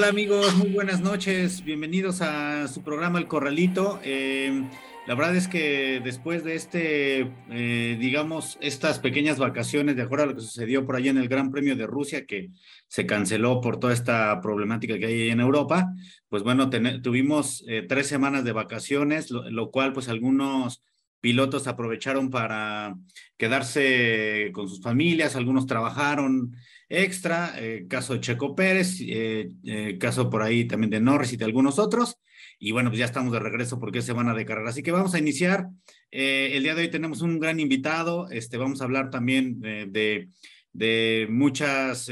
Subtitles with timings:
[0.00, 1.62] Hola amigos, muy buenas noches.
[1.62, 4.00] Bienvenidos a su programa El Corralito.
[4.02, 4.64] Eh,
[5.06, 10.26] la verdad es que después de este, eh, digamos, estas pequeñas vacaciones, de acuerdo a
[10.28, 12.48] lo que sucedió por allá en el Gran Premio de Rusia, que
[12.88, 15.92] se canceló por toda esta problemática que hay en Europa,
[16.30, 16.70] pues bueno,
[17.02, 20.82] tuvimos eh, tres semanas de vacaciones, lo, cual pues algunos
[21.20, 22.96] pilotos aprovecharon para
[23.36, 26.56] quedarse con sus familias, algunos trabajaron
[26.90, 31.36] extra, eh, caso de Checo Pérez, eh, eh, caso por ahí también de Norris y
[31.36, 32.16] de algunos otros.
[32.58, 34.70] Y bueno, pues ya estamos de regreso porque es semana de carrera.
[34.70, 35.68] Así que vamos a iniciar.
[36.10, 38.28] el día de hoy tenemos un gran invitado.
[38.30, 40.28] Este, vamos a hablar también de,
[40.72, 42.10] de muchas,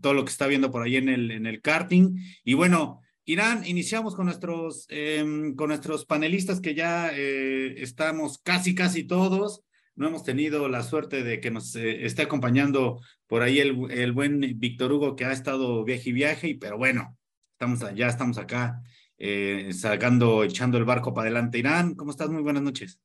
[0.00, 2.16] todo lo que está viendo por ahí en el, en el karting.
[2.42, 8.74] Y bueno, Irán, iniciamos con nuestros, em, con nuestros panelistas que ya eh, estamos casi,
[8.74, 9.64] casi todos.
[9.96, 14.12] No hemos tenido la suerte de que nos eh, esté acompañando por ahí el, el,
[14.12, 17.18] buen Víctor Hugo que ha estado viaje y viaje, pero bueno,
[17.52, 18.80] estamos, ya estamos acá
[19.18, 21.58] eh, sacando, echando el barco para adelante.
[21.58, 22.30] Irán, ¿cómo estás?
[22.30, 22.98] Muy buenas noches.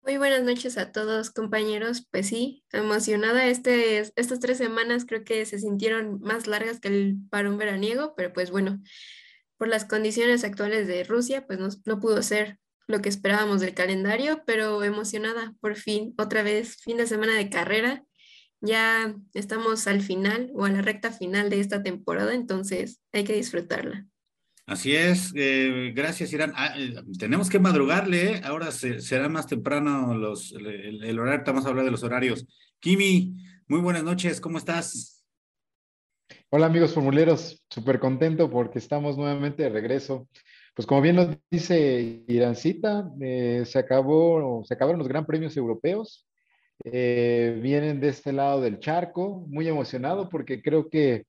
[0.00, 2.06] Muy buenas noches a todos, compañeros.
[2.10, 3.44] Pues sí, emocionada.
[3.48, 8.32] Este, estas tres semanas creo que se sintieron más largas que el parón veraniego, pero
[8.32, 8.80] pues bueno,
[9.56, 14.42] por las condiciones actuales de Rusia, pues no, pudo ser lo que esperábamos del calendario,
[14.46, 18.04] pero emocionada por fin, otra vez, fin de semana de carrera.
[18.60, 23.34] Ya estamos al final o a la recta final de esta temporada, entonces hay que
[23.34, 24.06] disfrutarla.
[24.66, 26.52] Así es, eh, gracias Irán.
[26.56, 28.40] Ah, eh, tenemos que madrugarle, ¿eh?
[28.44, 32.46] ahora será más temprano los, el, horario, estamos hablando de los horarios.
[32.80, 33.36] Kimi,
[33.68, 35.15] muy buenas noches, ¿cómo estás?
[36.48, 40.28] Hola amigos formuleros, súper contento porque estamos nuevamente de regreso.
[40.76, 46.24] Pues como bien nos dice Irancita, eh, se, acabó, se acabaron los Gran Premios Europeos.
[46.84, 51.26] Eh, vienen de este lado del charco, muy emocionado porque creo que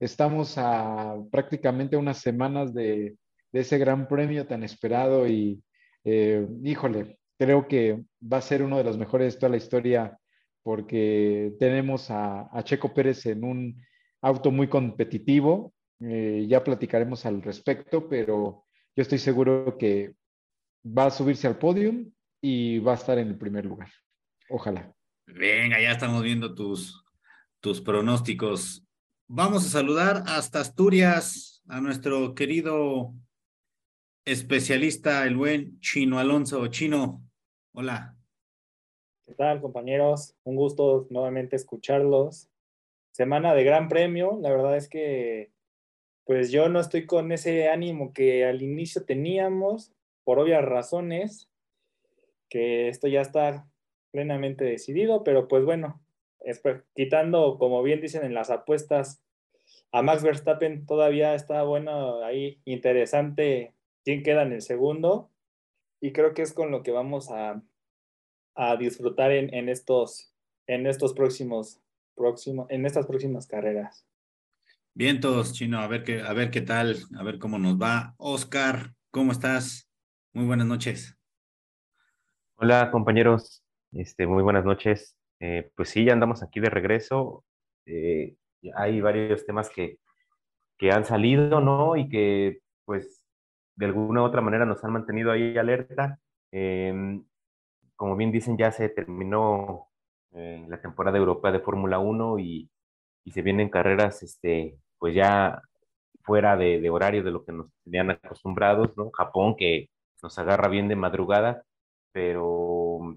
[0.00, 3.16] estamos a prácticamente unas semanas de,
[3.52, 5.62] ese Gran Premio tan esperado y
[6.04, 10.18] eh, híjole, creo que va a ser uno de los mejores de toda la historia
[10.64, 13.86] porque tenemos a Checo Pérez en un
[14.26, 15.72] auto muy competitivo.
[16.00, 18.64] Eh, ya platicaremos al respecto, pero
[18.94, 20.14] yo estoy seguro que
[20.84, 22.10] va a subirse al podium
[22.42, 23.90] y va a estar en el primer lugar.
[24.48, 24.92] Ojalá.
[25.26, 27.04] Venga, ya estamos viendo tus,
[27.60, 28.84] tus pronósticos.
[29.28, 33.14] Vamos a saludar hasta Asturias a nuestro querido
[34.24, 36.66] especialista, el buen Chino Alonso.
[36.66, 37.22] Chino,
[37.72, 38.16] hola.
[39.24, 40.36] ¿Qué tal, compañeros?
[40.44, 42.48] Un gusto nuevamente escucharlos
[43.16, 44.38] semana de gran premio.
[44.42, 45.50] La verdad es que
[46.26, 51.48] pues yo no estoy con ese ánimo que al inicio teníamos, por obvias razones,
[52.50, 53.66] que esto ya está
[54.10, 56.04] plenamente decidido, pero pues bueno,
[56.94, 59.22] quitando, como bien dicen en las apuestas,
[59.92, 63.72] a Max Verstappen todavía está bueno ahí, interesante
[64.04, 65.30] quién queda en el segundo,
[66.00, 67.62] y creo que es con lo que vamos a,
[68.56, 70.34] a disfrutar en, en, estos,
[70.66, 71.80] en estos próximos
[72.16, 74.06] próximo, en estas próximas carreras.
[74.94, 78.14] Bien, todos, Chino, a ver qué, a ver qué tal, a ver cómo nos va.
[78.16, 79.90] Oscar, ¿cómo estás?
[80.32, 81.16] Muy buenas noches.
[82.56, 83.62] Hola, compañeros.
[83.92, 85.16] Este, muy buenas noches.
[85.38, 87.44] Eh, pues sí, ya andamos aquí de regreso.
[87.84, 88.36] Eh,
[88.74, 89.98] hay varios temas que,
[90.78, 91.96] que han salido, ¿no?
[91.96, 93.22] Y que, pues,
[93.76, 96.18] de alguna u otra manera nos han mantenido ahí alerta.
[96.50, 97.22] Em,
[97.96, 99.88] como bien dicen, ya se terminó
[100.32, 102.70] en la temporada europea de Fórmula 1 y,
[103.24, 105.62] y, se vienen carreras, este, pues ya
[106.26, 109.10] fuera de, horario de lo que nos tenían acostumbrados, ¿no?
[109.12, 109.88] Japón que
[110.22, 111.64] nos agarra bien de madrugada,
[112.12, 113.16] pero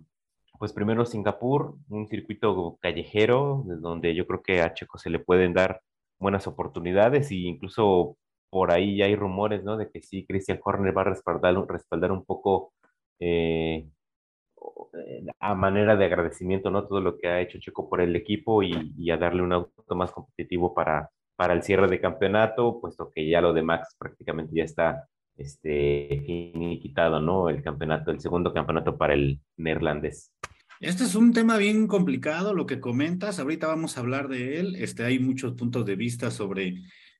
[0.60, 5.54] pues primero Singapur, un circuito callejero, donde yo creo que a Checo se le pueden
[5.54, 5.82] dar
[6.20, 8.18] buenas oportunidades e incluso
[8.50, 9.78] por ahí ya hay rumores, ¿no?
[9.78, 12.74] De que sí, Christian Horner va a respaldar, respaldar un poco
[13.20, 13.88] eh,
[15.40, 16.88] a manera de agradecimiento, ¿no?
[16.88, 20.12] Todo lo que ha hecho Checo por el equipo y, a darle un auto más
[20.12, 24.64] competitivo para, para el cierre de campeonato, puesto que ya lo de Max prácticamente ya
[24.64, 25.08] está
[25.38, 26.24] este,
[26.82, 27.50] quitado, ¿no?
[27.50, 30.34] El campeonato, el segundo campeonato para el neerlandés.
[30.82, 33.40] Este es un tema bien complicado, lo que comentas.
[33.40, 34.76] Ahorita vamos a hablar de él.
[34.76, 36.76] Este, hay muchos puntos de vista sobre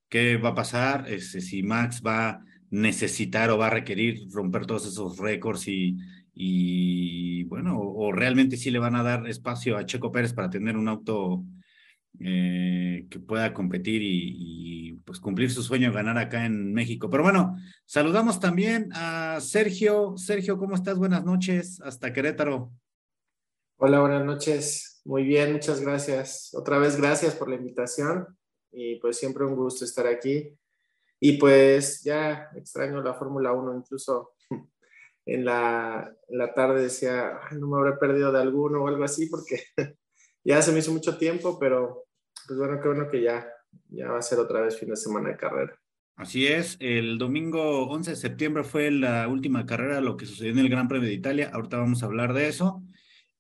[0.08, 4.66] qué va a pasar, este, si Max va a necesitar o va a requerir romper
[4.66, 5.98] todos esos récords y
[6.42, 10.78] y bueno, o, realmente sí le van a dar espacio a Checo Pérez para tener
[10.78, 11.44] un auto
[12.22, 17.10] eh, que pueda competir y, pues cumplir su sueño de ganar acá en México.
[17.10, 20.16] Pero bueno, saludamos también a Sergio.
[20.16, 20.98] Sergio, ¿cómo estás?
[20.98, 22.72] Buenas noches, hasta Querétaro.
[23.76, 25.02] Hola, buenas noches.
[25.04, 26.52] Muy bien, muchas gracias.
[26.54, 28.26] Otra vez gracias por la invitación
[28.72, 30.58] y pues siempre un gusto estar aquí.
[31.20, 34.32] Y pues ya extraño la Fórmula 1, incluso
[35.34, 39.64] en la, la tarde decía, no me habré perdido de alguno o algo así, porque
[40.44, 42.06] ya se me hizo mucho tiempo, pero
[42.48, 43.48] pues bueno, qué bueno que ya,
[43.90, 45.80] ya va a ser otra vez fin de semana de carrera.
[46.16, 50.60] Así es, el domingo 11 de septiembre fue la última carrera, lo que sucedió en
[50.60, 52.84] el Gran Premio de Italia, ahorita vamos a hablar de eso.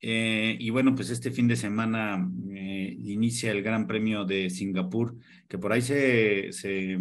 [0.01, 5.15] Eh, y bueno, pues este fin de semana eh, inicia el Gran Premio de Singapur,
[5.49, 6.97] que por ahí se, se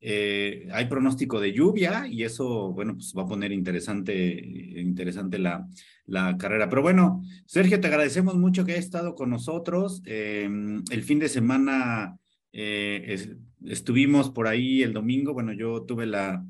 [0.00, 4.40] eh, hay pronóstico de lluvia y eso, bueno, pues va a poner interesante,
[4.76, 5.66] interesante la,
[6.06, 6.68] la carrera.
[6.68, 10.02] Pero bueno, Sergio, te agradecemos mucho que hayas estado con nosotros.
[10.04, 12.16] el fin de semana
[12.52, 16.44] estuvimos por ahí el domingo, bueno, yo tuve la,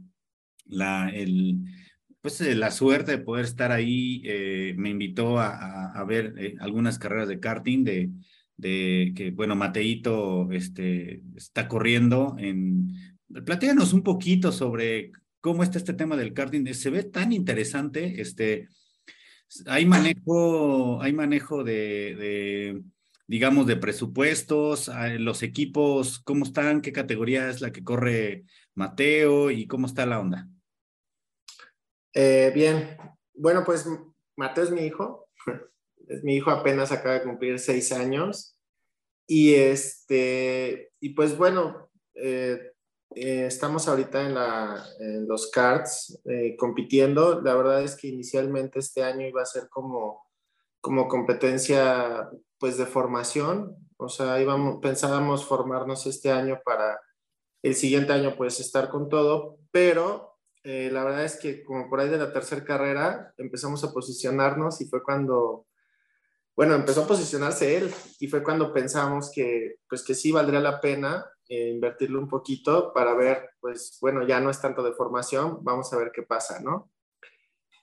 [0.66, 1.58] la, el,
[2.20, 6.98] pues eh, la suerte de poder estar ahí, eh, me invitó a, ver eh, algunas
[6.98, 8.10] carreras de karting, de,
[8.56, 12.92] de que, bueno, Mateito este, está corriendo en...
[13.44, 16.66] Platíanos un poquito sobre cómo está este tema del karting.
[16.74, 18.68] Se ve tan interesante, este,
[19.66, 22.82] hay manejo, hay manejo de,
[23.26, 28.44] digamos, de presupuestos, los equipos, cómo están, qué categoría es la que corre
[28.74, 30.48] Mateo y cómo está la onda.
[32.12, 32.96] Eh, bien,
[33.34, 33.86] bueno, pues
[34.36, 35.28] Mateo es mi hijo,
[36.08, 38.56] es mi hijo apenas acaba de cumplir seis años.
[39.26, 42.72] Y este, y pues bueno, eh,
[43.14, 46.20] eh, estamos ahorita en, la, en los cards
[46.58, 47.40] compitiendo.
[47.40, 50.30] La verdad es que inicialmente este año iba a ser como,
[50.80, 57.00] como competencia pues de formación, o sea, íbamos, pensábamos formarnos este año para
[57.62, 62.00] el siguiente año pues estar con todo, pero eh, la verdad es que como por
[62.00, 65.66] ahí de la tercera carrera empezamos a posicionarnos y fue cuando,
[66.54, 70.80] bueno, empezó a posicionarse él y fue cuando pensamos que, pues que sí valdría la
[70.80, 75.58] pena eh, invertirle un poquito para ver, pues bueno, ya no es tanto de formación,
[75.64, 76.92] vamos a ver qué pasa, ¿no?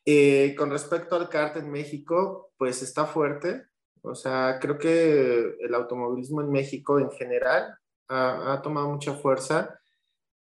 [0.06, 3.66] Eh, con respecto al kart en México, pues está fuerte,
[4.02, 7.78] o sea, creo que el automovilismo en México en general
[8.08, 9.78] ha, ha tomado mucha fuerza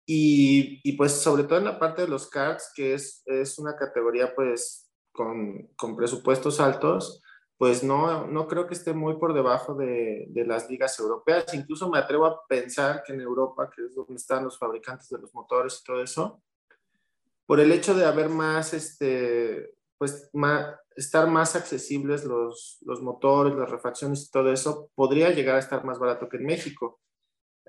[0.05, 3.75] y, y, pues sobre todo en la parte de los cards, que es, es una
[3.75, 7.21] categoría pues con, con, presupuestos altos,
[7.57, 11.51] pues no, no creo que esté muy por debajo de, las ligas europeas.
[11.53, 15.17] Incluso me atrevo a pensar que en Europa, que es donde están los fabricantes de
[15.17, 16.41] los motores y todo eso,
[17.47, 23.55] por el hecho de haber más, este, pues más, estar más accesibles los, los motores,
[23.55, 26.99] las refacciones y todo eso, podría llegar a estar más barato que en México.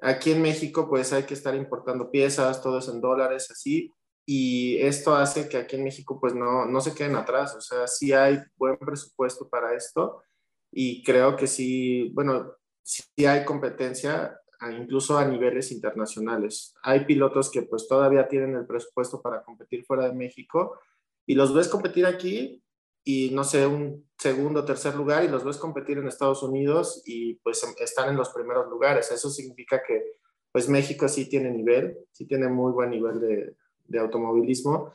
[0.02, 3.92] Aquí en México, pues hay que estar importando piezas, todo eso en dólares, así,
[4.30, 7.86] y esto hace que aquí en México, pues no, no se queden atrás, o sea,
[7.86, 10.22] sí hay buen presupuesto para esto,
[10.70, 14.38] y creo que sí, bueno, sí hay competencia,
[14.78, 16.74] incluso a niveles internacionales.
[16.82, 20.78] Hay pilotos que pues todavía tienen el presupuesto para competir fuera de México,
[21.24, 22.62] y los ves competir aquí
[23.04, 27.00] y no sé, un segundo o tercer lugar y los ves competir en Estados Unidos
[27.06, 29.10] y pues em, están en los primeros lugares.
[29.10, 30.18] Eso significa que
[30.52, 33.56] pues México sí tiene nivel, sí tiene muy buen nivel de,
[33.88, 34.92] de automovilismo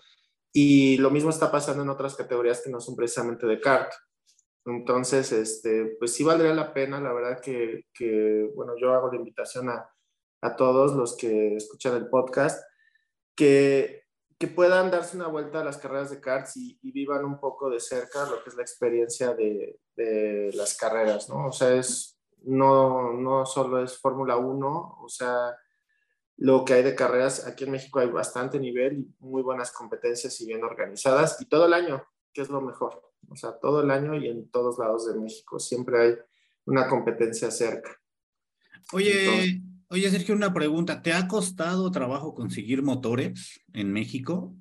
[0.54, 3.92] y lo mismo está pasando en otras categorías que no son precisamente de kart.
[4.66, 9.18] Entonces, este, pues sí valdría la pena, la verdad que, que bueno, yo hago la
[9.18, 9.90] invitación a,
[10.42, 12.64] a todos los que escuchan el podcast,
[13.36, 14.04] que
[14.44, 17.80] que puedan darse una vuelta a las carreras de karts y, vivan un poco de
[17.80, 21.48] cerca lo que es la experiencia de, de las carreras, ¿no?
[21.48, 25.56] O sea, es, no, no solo es Fórmula 1, o sea,
[26.38, 30.40] lo que hay de carreras, aquí en México hay bastante nivel y muy buenas competencias
[30.42, 33.92] y bien organizadas, y todo el año, que es lo mejor, o sea, todo el
[33.92, 36.16] año y en todos lados de México, siempre hay
[36.66, 38.00] una competencia cerca.
[38.92, 39.62] Oye,
[39.94, 41.04] Oye, Sergio, una pregunta.
[41.04, 44.56] ¿Te ha costado trabajo conseguir motores en México?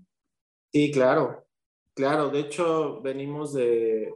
[0.71, 1.47] Sí, claro,
[1.95, 2.29] claro.
[2.29, 4.13] De hecho, venimos de,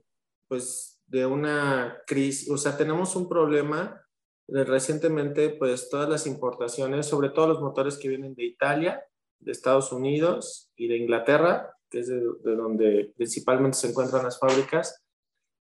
[0.47, 4.06] pues, de una crisis, o sea, tenemos un problema.
[4.49, 9.05] Recientemente, pues, todas las importaciones, sobre todo los motores que vienen de Italia,
[9.41, 15.03] de Estados Unidos y de Inglaterra, que es de donde principalmente se encuentran las fábricas,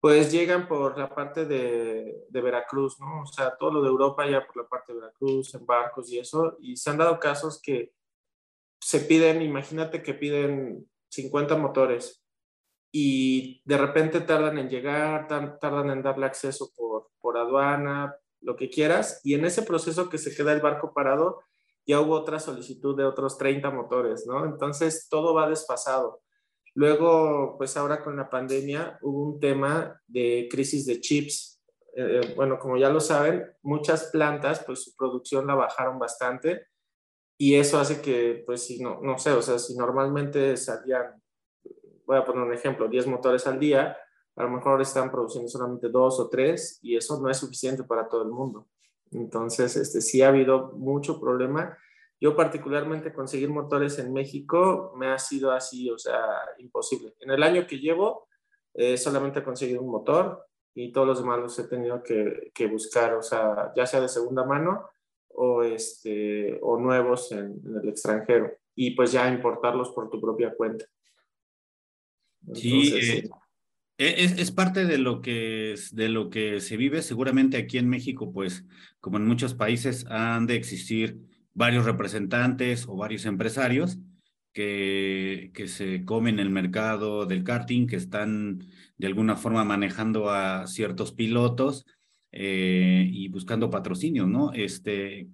[0.00, 3.22] pues llegan por la parte de, de, Veracruz, ¿no?
[3.22, 6.18] O sea, todo lo de Europa ya por la parte de Veracruz, en barcos y
[6.18, 7.92] eso, y se han dado casos que
[8.80, 12.22] se piden, imagínate que piden 50 motores
[12.92, 18.70] y de repente tardan en llegar, tardan en darle acceso por, por aduana, lo que
[18.70, 21.42] quieras, y en ese proceso que se queda el barco parado,
[21.86, 24.44] ya hubo otra solicitud de otros 30 motores, ¿no?
[24.44, 26.20] Entonces todo va desfasado.
[26.74, 31.62] Luego, pues ahora con la pandemia hubo un tema de crisis de chips.
[31.94, 36.66] Eh, eh, bueno, como ya lo saben, muchas plantas, pues su producción la bajaron bastante
[37.38, 41.22] y eso hace que, pues, si no, no sé, o sea, si normalmente salían,
[42.06, 43.96] voy a poner un ejemplo, 10 motores al día,
[44.36, 48.06] a lo mejor están produciendo solamente dos o tres y eso no es suficiente para
[48.06, 48.68] todo el mundo.
[49.10, 51.76] Entonces, este, sí ha habido mucho problema.
[52.20, 56.22] Yo particularmente conseguir motores en México me ha sido así, o sea,
[56.58, 57.14] imposible.
[57.20, 58.28] En el año que llevo,
[58.74, 62.66] eh, solamente he conseguido un motor y todos los demás los he tenido que, que
[62.66, 64.90] buscar, o sea, ya sea de segunda mano
[65.28, 70.84] o, este, o nuevos en, el extranjero y pues ya importarlos por tu propia cuenta.
[72.52, 73.30] sí, eh, e,
[73.98, 77.02] es, es, parte de lo, que, de lo que se vive.
[77.02, 78.64] Seguramente aquí en México, pues
[79.00, 81.18] como en muchos países, han de existir
[81.54, 83.98] varios representantes o varios empresarios
[84.52, 88.64] que, que se comen el mercado del karting, que están
[88.98, 91.86] de alguna forma manejando a ciertos pilotos
[92.32, 94.52] eh, y buscando patrocinio, ¿no?
[94.52, 95.28] Este,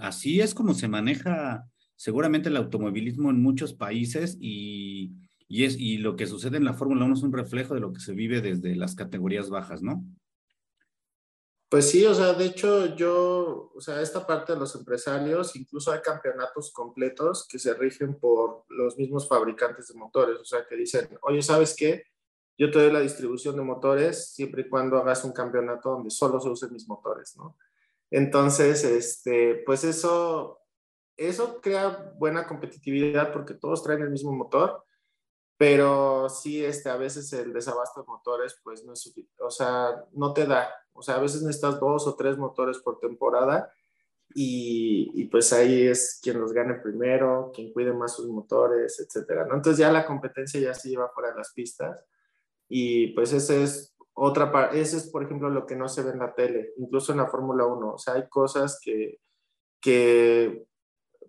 [0.00, 5.12] así es como se maneja seguramente el automovilismo en muchos países y
[5.48, 7.92] y, es, y lo que sucede en la Fórmula 1 es un reflejo de lo
[7.92, 10.04] que se vive desde las categorías bajas, ¿no?
[11.70, 15.92] Pues sí, o sea, de hecho yo, o sea, esta parte de los empresarios, incluso
[15.92, 20.76] hay campeonatos completos que se rigen por los mismos fabricantes de motores, o sea, que
[20.76, 22.04] dicen, oye, ¿sabes qué?
[22.56, 26.40] Yo te doy la distribución de motores siempre y cuando hagas un campeonato donde solo
[26.40, 27.56] se usen mis motores, ¿no?
[28.10, 30.60] Entonces, este, pues eso,
[31.18, 34.84] eso crea buena competitividad porque todos traen el mismo motor
[35.58, 40.32] pero sí, este, a veces el desabasto de motores, pues no es o sea, no
[40.32, 43.72] te da, o sea, a veces necesitas dos o tres motores por temporada
[44.34, 49.46] y, y pues ahí es quien los gane primero, quien cuide más sus motores, etcétera,
[49.46, 49.56] ¿no?
[49.56, 52.04] Entonces ya la competencia ya se lleva fuera de las pistas
[52.68, 56.12] y pues ese es otra parte, ese es por ejemplo lo que no se ve
[56.12, 59.18] en la tele, incluso en la Fórmula 1, o sea, hay cosas que,
[59.80, 60.66] que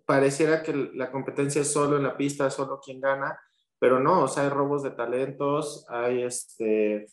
[0.06, 3.36] pareciera que la competencia es solo en la pista, solo quien gana,
[3.80, 7.06] pero no, o sea, hay robos de talentos, hay este,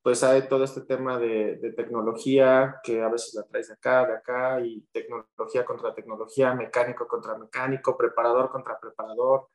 [0.00, 4.06] pues hay todo este tema de, de, tecnología que a veces la traes de acá,
[4.06, 9.48] de acá, y tecnología contra tecnología, mecánico contra mecánico, preparador contra preparador,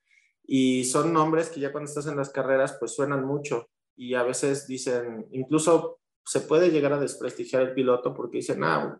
[0.45, 4.23] y son nombres que ya cuando estás en las carreras pues suenan mucho, y a
[4.23, 8.99] veces dicen, incluso se puede llegar a desprestigiar el piloto porque dicen, ah,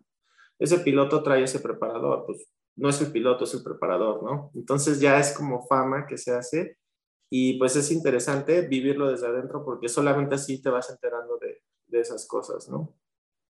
[0.58, 4.50] ese piloto trae ese preparador, pues no es el piloto, es el preparador, ¿no?
[4.54, 6.79] Entonces ya es como fama que se hace
[7.30, 12.00] y pues es interesante vivirlo desde adentro porque solamente así te vas enterando de, de
[12.00, 12.94] esas cosas, ¿no?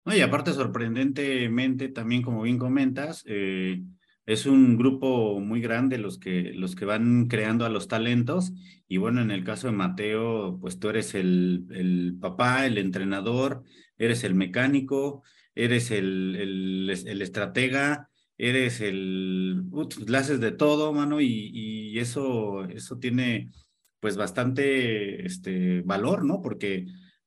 [0.05, 3.82] y aparte sorprendentemente también, como bien comentas, eh,
[4.27, 8.53] es un grupo muy grande los que, los que van creando a los talentos.
[8.88, 13.63] Y bueno, en el caso de Mateo, pues tú eres el, el papá, el entrenador,
[13.98, 15.24] eres el mecánico,
[15.55, 19.63] eres el, el, el estratega, eres el...
[19.72, 23.51] Uh, haces de todo, mano, y, y eso, eso tiene
[24.05, 26.39] pues bastante este, valor, ¿no?
[26.39, 26.85] Porque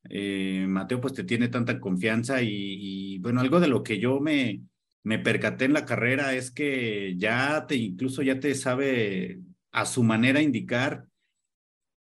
[0.09, 4.61] eh, Mateo pues te tiene tanta confianza y, bueno, algo de lo que yo me,
[5.03, 9.41] me percaté en la carrera es que ya te, incluso ya te sabe
[9.73, 11.05] a su manera indicar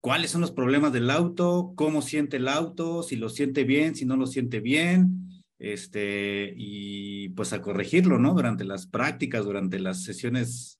[0.02, 4.06] cuáles son los problemas del auto, cómo siente el auto, si lo siente bien, si
[4.06, 8.34] no lo siente bien, este, y pues a corregirlo, ¿no?
[8.34, 10.80] Durante las prácticas, durante las sesiones,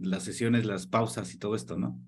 [0.00, 2.00] las sesiones, las pausas y todo esto, ¿no?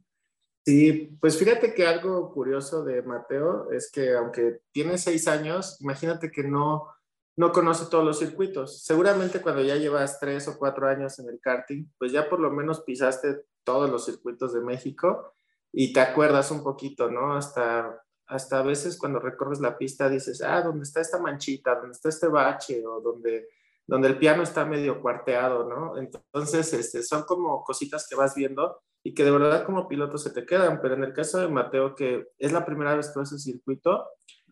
[0.66, 6.32] Sí, pues fíjate que algo curioso de Mateo es que aunque tiene seis años, imagínate
[6.32, 6.88] que no,
[7.37, 8.82] no conoce todos los circuitos.
[8.82, 12.50] Seguramente cuando ya llevas tres o cuatro años en el karting, pues ya por lo
[12.50, 15.35] menos pisaste todos los circuitos de México
[15.70, 17.37] y te acuerdas un poquito, ¿no?
[17.37, 21.76] Hasta, hasta a veces cuando recorres la pista dices, ah, ¿dónde está esta manchita?
[21.76, 22.85] ¿Dónde está este bache?
[22.85, 23.50] O donde,
[23.87, 25.96] donde el piano está medio cuarteado, ¿no?
[25.96, 30.30] Entonces, este, son como cositas que vas viendo y que de verdad como piloto se
[30.30, 33.38] te quedan, pero en el caso de Mateo, que es la primera vez que hace
[33.38, 34.04] circuito,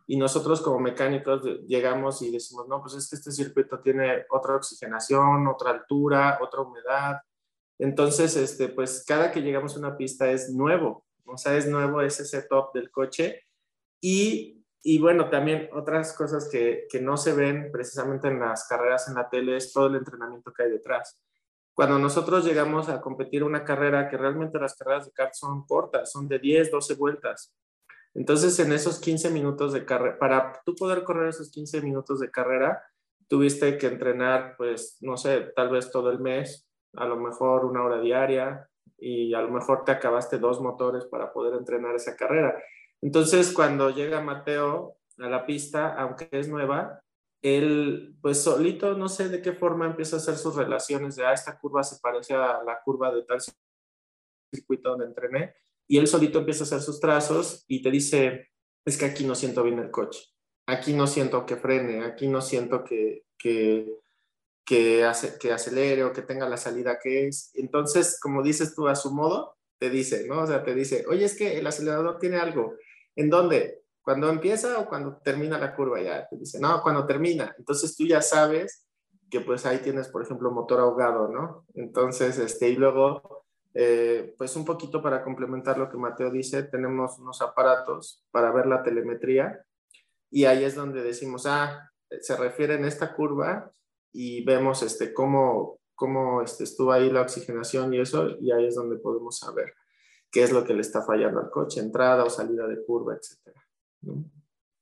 [0.06, 4.54] y nosotros como mecánicos llegamos y decimos, no, pues es que este circuito tiene otra
[4.54, 7.16] oxigenación, otra altura, otra humedad.
[7.80, 12.00] Entonces, este, pues cada que llegamos a una pista es nuevo, o sea, es nuevo
[12.00, 13.40] ese setup del coche.
[14.00, 19.08] Y, y bueno, también otras cosas que, que no se ven precisamente en las carreras
[19.08, 21.18] en la tele es todo el entrenamiento que hay detrás
[21.74, 26.10] cuando nosotros llegamos a competir una carrera, que realmente las carreras de kart son cortas,
[26.12, 27.54] son de 10, 12 vueltas.
[28.14, 32.30] Entonces, en esos 15 minutos de carrera, para tú poder correr esos 15 minutos de
[32.30, 32.82] carrera,
[33.28, 37.82] tuviste que entrenar, pues, no sé, tal vez todo el mes, a lo mejor una
[37.82, 42.56] hora diaria, y a lo mejor te acabaste dos motores para poder entrenar esa carrera.
[43.02, 47.02] Entonces, cuando llega Mateo a la pista, aunque es nueva,
[47.44, 51.34] él, pues solito, no sé de qué forma empieza a hacer sus relaciones de, ah,
[51.34, 53.38] esta curva se parece a la curva de tal
[54.50, 55.54] circuito donde entrené,
[55.86, 58.48] y él solito empieza a hacer sus trazos y te dice,
[58.86, 60.24] es que aquí no siento bien el coche,
[60.66, 63.94] aquí no siento que frene, aquí no siento que, que,
[64.64, 67.50] que, hace, que acelere o que tenga la salida que es.
[67.52, 70.40] Entonces, como dices tú a su modo, te dice, ¿no?
[70.40, 72.74] O sea, te dice, oye, es que el acelerador tiene algo.
[73.14, 73.83] ¿En dónde?
[74.04, 76.00] ¿Cuando empieza o cuando termina la curva?
[76.02, 77.54] Ya te dice, no, cuando termina.
[77.56, 78.86] Entonces tú ya sabes
[79.30, 81.64] que pues ahí tienes, por ejemplo, motor ahogado, ¿no?
[81.72, 87.18] Entonces, este, y luego, eh, pues un poquito para complementar lo que Mateo dice, tenemos
[87.18, 89.64] unos aparatos para ver la telemetría
[90.30, 93.72] y ahí es donde decimos, ah, se refiere en esta curva
[94.12, 98.74] y vemos este, cómo, cómo este, estuvo ahí la oxigenación y eso, y ahí es
[98.74, 99.72] donde podemos saber
[100.30, 103.63] qué es lo que le está fallando al coche, entrada o salida de curva, etcétera.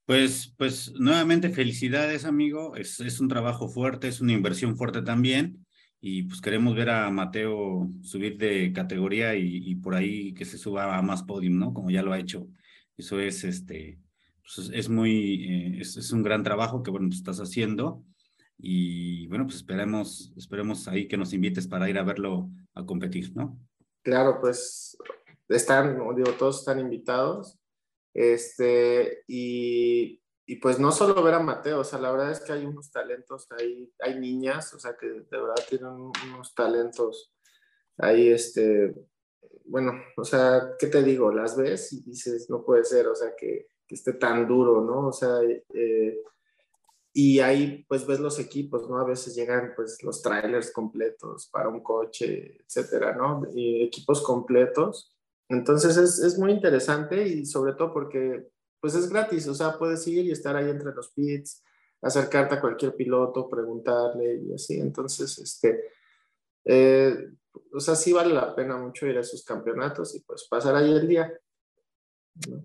[0.05, 2.77] Pues, pues nuevamente felicidades, amigo.
[2.77, 5.67] Es, un trabajo fuerte, es una inversión fuerte también.
[6.01, 10.97] Y pues queremos ver a Mateo subir de categoría y, por ahí que se suba
[10.97, 11.73] a más podium, ¿no?
[11.73, 12.49] Como ya lo ha hecho.
[12.97, 14.01] Eso es, este,
[14.43, 18.05] pues es muy, eh, es, es, un gran trabajo que, bueno, pues estás haciendo.
[18.59, 23.35] Y bueno, pues esperemos, esperemos ahí que nos invites para ir a verlo a competir,
[23.37, 23.59] ¿no?
[24.03, 24.97] Claro, pues
[25.49, 27.59] están, digo, todos están invitados.
[28.15, 32.53] Este, y, y, pues no solo ver a Mateo, o sea, la verdad es que
[32.53, 37.33] hay unos talentos, hay, hay niñas, o sea, que de verdad tienen unos talentos
[37.99, 38.95] ahí, este,
[39.65, 41.33] bueno, o sea, ¿qué te digo?
[41.33, 45.09] Las ves y dices, no puede ser, o sea, que, que esté tan duro, ¿no?
[45.09, 45.41] O sea,
[45.75, 46.19] eh,
[47.15, 48.99] y ahí pues ves los equipos, ¿no?
[48.99, 53.43] A veces llegan pues los trailers completos para un coche, etcétera, ¿no?
[53.55, 55.15] Y equipos completos
[55.49, 58.49] entonces es, es, muy interesante y sobre todo porque
[58.81, 61.63] pues es gratis, o sea, puedes ir y estar ahí entre los pits,
[62.03, 64.81] acercarte a cualquier piloto, preguntarle y así.
[64.81, 65.85] Entonces, este,
[66.65, 67.29] eh,
[67.73, 70.91] o sea, sí vale la pena mucho ir a esos campeonatos y pues pasar ahí
[70.91, 71.33] el día.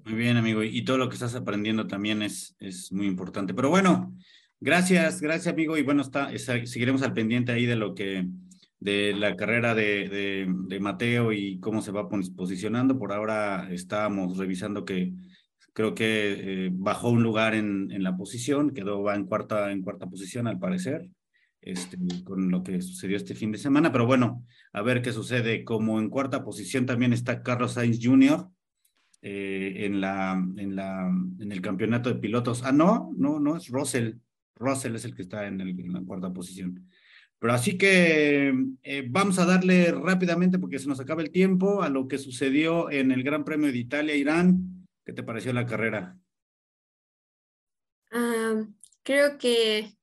[0.06, 0.63] Muy bien, amigo.
[0.63, 3.54] Y todo lo que estás aprendiendo también es, es muy importante.
[3.54, 4.16] Pero bueno,
[4.60, 5.78] gracias, gracias, amigo.
[5.78, 8.28] Y bueno, está, seguiremos al pendiente ahí de lo que
[8.80, 12.98] de la carrera de, de, Mateo y cómo se va posicionando.
[13.00, 15.13] Por ahora estábamos revisando que
[15.74, 19.82] creo que eh, bajó un lugar en, en, la posición, quedó va en cuarta, en
[19.82, 21.10] cuarta posición al parecer,
[21.62, 23.92] este, con lo que sucedió este fin de semana.
[23.92, 25.63] Pero bueno, a ver qué sucede.
[25.63, 28.48] Como en cuarta posición también está Carlos Sainz Jr.
[29.22, 32.63] Eh, en, la, en, la, en el campeonato de pilotos.
[32.63, 34.13] Ah, no, no, no, es Russell.
[34.56, 36.88] Russell es el que está en, el, en la cuarta posición.
[37.39, 41.89] Pero así que eh, vamos a darle rápidamente, porque se nos acaba el tiempo, a
[41.89, 44.88] lo que sucedió en el Gran Premio de Italia, Irán.
[45.06, 46.17] ¿Qué te pareció la carrera?
[48.12, 48.73] Uh,
[49.04, 49.95] creo que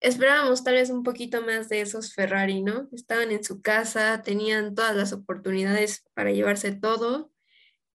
[0.00, 2.88] esperábamos tal vez un poquito más de esos Ferrari, ¿no?
[2.92, 7.31] Estaban en su casa, tenían todas las oportunidades para llevarse todo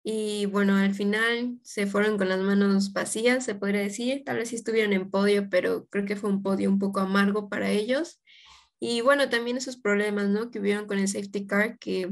[0.03, 4.23] y bueno, al final se fueron con las manos vacías, se podría decir.
[4.25, 7.49] Tal vez sí estuvieron en podio, pero creo que fue un podio un poco amargo
[7.49, 8.21] para ellos.
[8.79, 10.51] Y bueno, también esos problemas, ¿no?
[10.51, 12.11] Que hubieron con el safety car, que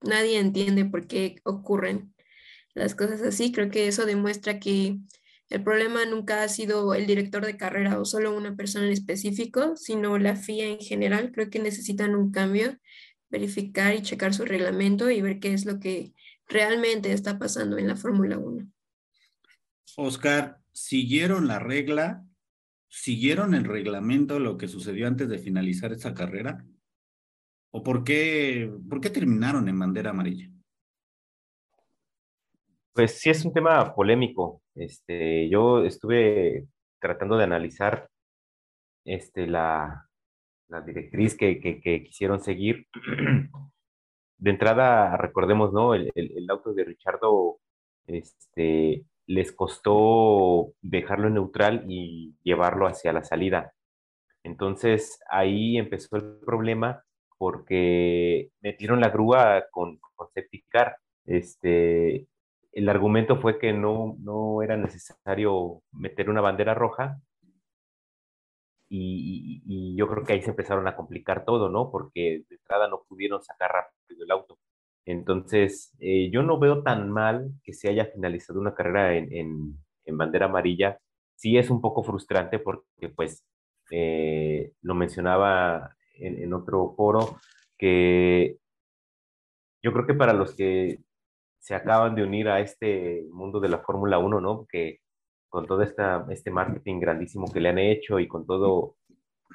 [0.00, 2.14] nadie entiende por qué ocurren
[2.74, 3.50] las cosas así.
[3.52, 4.98] Creo que eso demuestra que
[5.50, 9.76] el problema nunca ha sido el director de carrera o solo una persona en específico,
[9.76, 11.32] sino la FIA en general.
[11.32, 12.78] Creo que necesitan un cambio,
[13.28, 16.14] verificar y checar su reglamento y ver qué es lo que
[16.54, 18.64] realmente está pasando en la Fórmula 1.
[19.96, 22.24] Oscar, ¿siguieron la regla?
[22.88, 26.64] ¿Siguieron el reglamento lo que sucedió antes de finalizar esa carrera?
[27.72, 30.48] ¿O por qué, por qué terminaron en bandera amarilla?
[32.92, 34.62] Pues sí es un tema polémico.
[34.76, 36.68] Este, yo estuve
[37.00, 38.08] tratando de analizar
[39.04, 40.08] este, la,
[40.68, 42.86] la directriz que, que, que quisieron seguir
[44.44, 45.94] de entrada, recordemos, ¿no?
[45.94, 46.12] El,
[46.50, 47.60] auto de Richardo
[48.06, 53.72] este, les costó dejarlo neutral y llevarlo hacia la salida.
[54.42, 57.02] Entonces ahí empezó el problema
[57.38, 60.28] porque metieron la grúa con, con
[61.24, 62.26] Este,
[62.72, 67.18] el argumento fue que no, no era necesario meter una bandera roja
[68.96, 71.90] y, yo creo que ahí se empezaron a complicar todo, ¿no?
[71.90, 74.58] Porque de entrada no pudieron sacar rápido el auto.
[75.06, 80.18] Entonces, eh, yo no veo tan mal que se haya finalizado una carrera en, en,
[80.18, 80.98] bandera amarilla.
[81.36, 83.44] Sí es un poco frustrante porque, pues,
[83.90, 87.38] eh, lo mencionaba en, en otro foro,
[87.78, 88.58] que
[89.82, 90.98] yo creo que para los que
[91.58, 94.66] se acaban de unir a este mundo de la Fórmula 1, ¿no?
[94.66, 95.00] Que
[95.54, 98.96] con todo esta, este marketing grandísimo que le han hecho y con todo,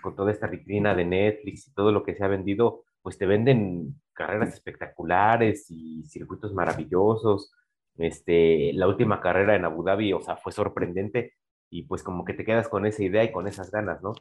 [0.02, 3.26] con toda esta vitrina de Netflix y todo lo que se ha vendido, pues te
[3.26, 7.52] venden carreras espectaculares y circuitos maravillosos.
[7.98, 11.34] Este, la última carrera en Abu Dhabi, o sea, fue sorprendente
[11.70, 14.14] y pues como que te quedas con esa idea y con esas ganas, ¿no?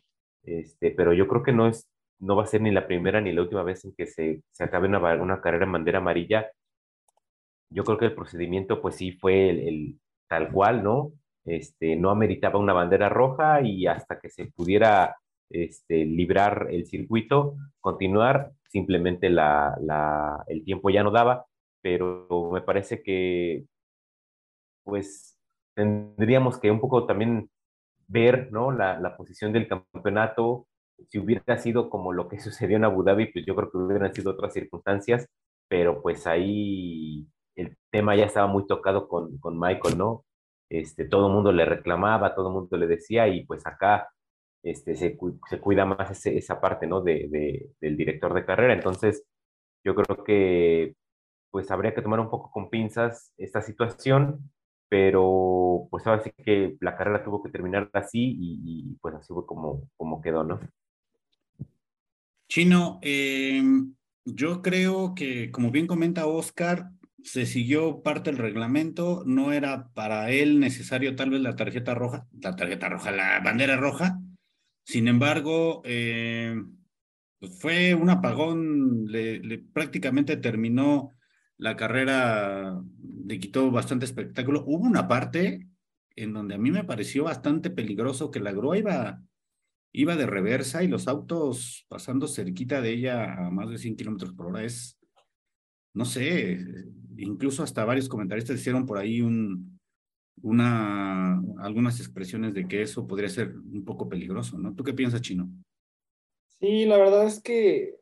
[0.42, 1.88] Este, pero yo creo que no es,
[2.18, 4.64] no va a ser ni la primera ni la última vez en que se, se
[4.64, 6.50] acabe una, una carrera en bandera amarilla.
[7.70, 11.12] Yo creo que el procedimiento, pues sí, fue el, tal cual, ¿no?
[11.48, 15.16] Este, no ameritaba una bandera roja y hasta que se pudiera
[15.50, 21.46] este, librar el circuito, continuar, simplemente la, la, el tiempo ya no daba,
[21.80, 23.64] pero me parece que,
[24.84, 25.38] pues,
[25.74, 27.50] tendríamos que un poco también
[28.08, 28.72] ver, ¿no?
[28.72, 30.66] La, la posición del campeonato,
[31.08, 34.14] si hubiera sido como lo que sucedió en Abu Dhabi, pues yo creo que hubieran
[34.14, 35.28] sido otras circunstancias,
[35.68, 40.24] pero pues ahí el tema ya estaba muy tocado con, con Michael, ¿no?
[40.70, 44.08] Este, todo el mundo le reclamaba, todo el mundo le decía, y pues acá
[44.62, 47.00] este, se, se cuida más esa parte, ¿no?
[47.00, 48.74] De, de, del director de carrera.
[48.74, 49.24] Entonces,
[49.84, 50.94] yo creo que
[51.50, 54.50] pues habría que tomar un poco con pinzas esta situación,
[54.88, 59.46] pero pues ahora sí que la carrera tuvo que terminar así y, pues así fue
[59.46, 60.60] como, como quedó, ¿no?
[62.48, 66.90] Chino, em, yo creo que como bien comenta Oscar,
[67.22, 72.26] se siguió parte del reglamento, no era para él necesario tal vez la tarjeta roja,
[72.40, 74.18] la tarjeta roja, la bandera roja,
[74.88, 76.56] sin embargo, eh,
[77.38, 81.14] pues fue un apagón, le, prácticamente terminó
[81.58, 82.80] la carrera,
[83.26, 84.64] le quitó bastante espectáculo.
[84.66, 85.68] Hubo una parte
[86.16, 89.22] en donde a mí me pareció bastante peligroso que la grúa iba,
[89.92, 94.32] iba de reversa y los autos pasando cerquita de ella a más de 100 kilómetros
[94.32, 94.98] por hora es,
[95.92, 96.64] no sé,
[97.18, 99.78] incluso hasta varios comentaristas hicieron por ahí un,
[100.42, 104.74] una, algunas expresiones de que eso podría ser un poco peligroso, ¿no?
[104.74, 105.48] ¿Tú qué piensas, Chino?
[106.60, 107.98] Sí, la verdad es que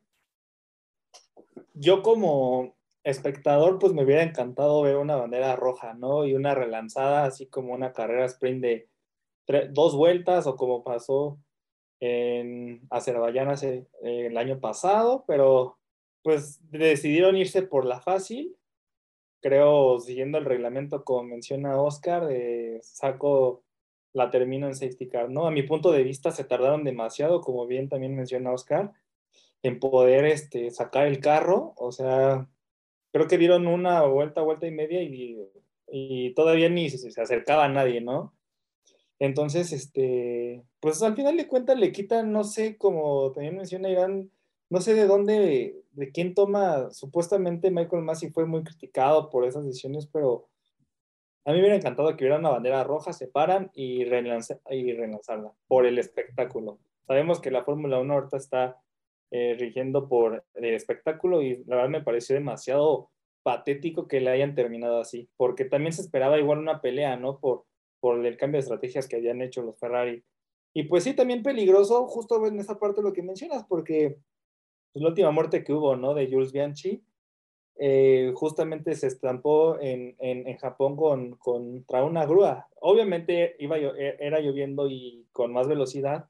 [1.73, 6.25] yo como espectador, pues me hubiera encantado ver una bandera roja, ¿no?
[6.25, 8.89] Y una relanzada, así como una carrera sprint de
[9.71, 11.39] dos vueltas o como pasó
[12.01, 15.77] en Azerbaiyán hace, eh, el año pasado, pero
[16.21, 18.56] pues decidieron irse por la fácil.
[19.47, 23.63] Creo, siguiendo el reglamento, como menciona Oscar, eh, saco
[24.11, 25.47] la termino en safety car, ¿no?
[25.47, 28.91] A mi punto de vista se tardaron demasiado, como bien también menciona Oscar,
[29.63, 32.49] en poder este, sacar el carro, o sea,
[33.13, 35.39] creo que dieron una vuelta, vuelta y media y,
[35.89, 38.33] y todavía ni se, se, acercaba a nadie, ¿no?
[39.17, 44.29] Entonces, este, pues al final de cuentas le quitan, no sé, como también menciona Irán,
[44.69, 49.65] no sé de dónde, de quién toma, supuestamente Michael Massey fue muy criticado por esas
[49.65, 50.47] decisiones, pero
[51.43, 54.93] a mí me hubiera encantado que hubiera una bandera roja, se paran y, relanzar, y
[54.93, 56.77] relanzarla por el espectáculo.
[57.07, 58.79] Sabemos que la Fórmula 1 ahorita está
[59.31, 63.09] eh, rigiendo por el espectáculo y la verdad me pareció demasiado
[63.41, 67.39] patético que le hayan terminado así, porque también se esperaba igual una pelea, ¿no?
[67.39, 67.65] Por,
[67.99, 70.23] por el cambio de estrategias que habían hecho los Ferrari.
[70.75, 74.19] Y pues sí, también peligroso, justo en esa parte lo que mencionas, porque
[74.93, 76.13] pues, la última muerte que hubo, ¿no?
[76.13, 77.03] De Jules Bianchi,
[77.79, 82.67] eh, justamente se estampó en, en, en Japón con, contra una grúa.
[82.81, 86.27] Obviamente iba, e, era lloviendo y con más velocidad,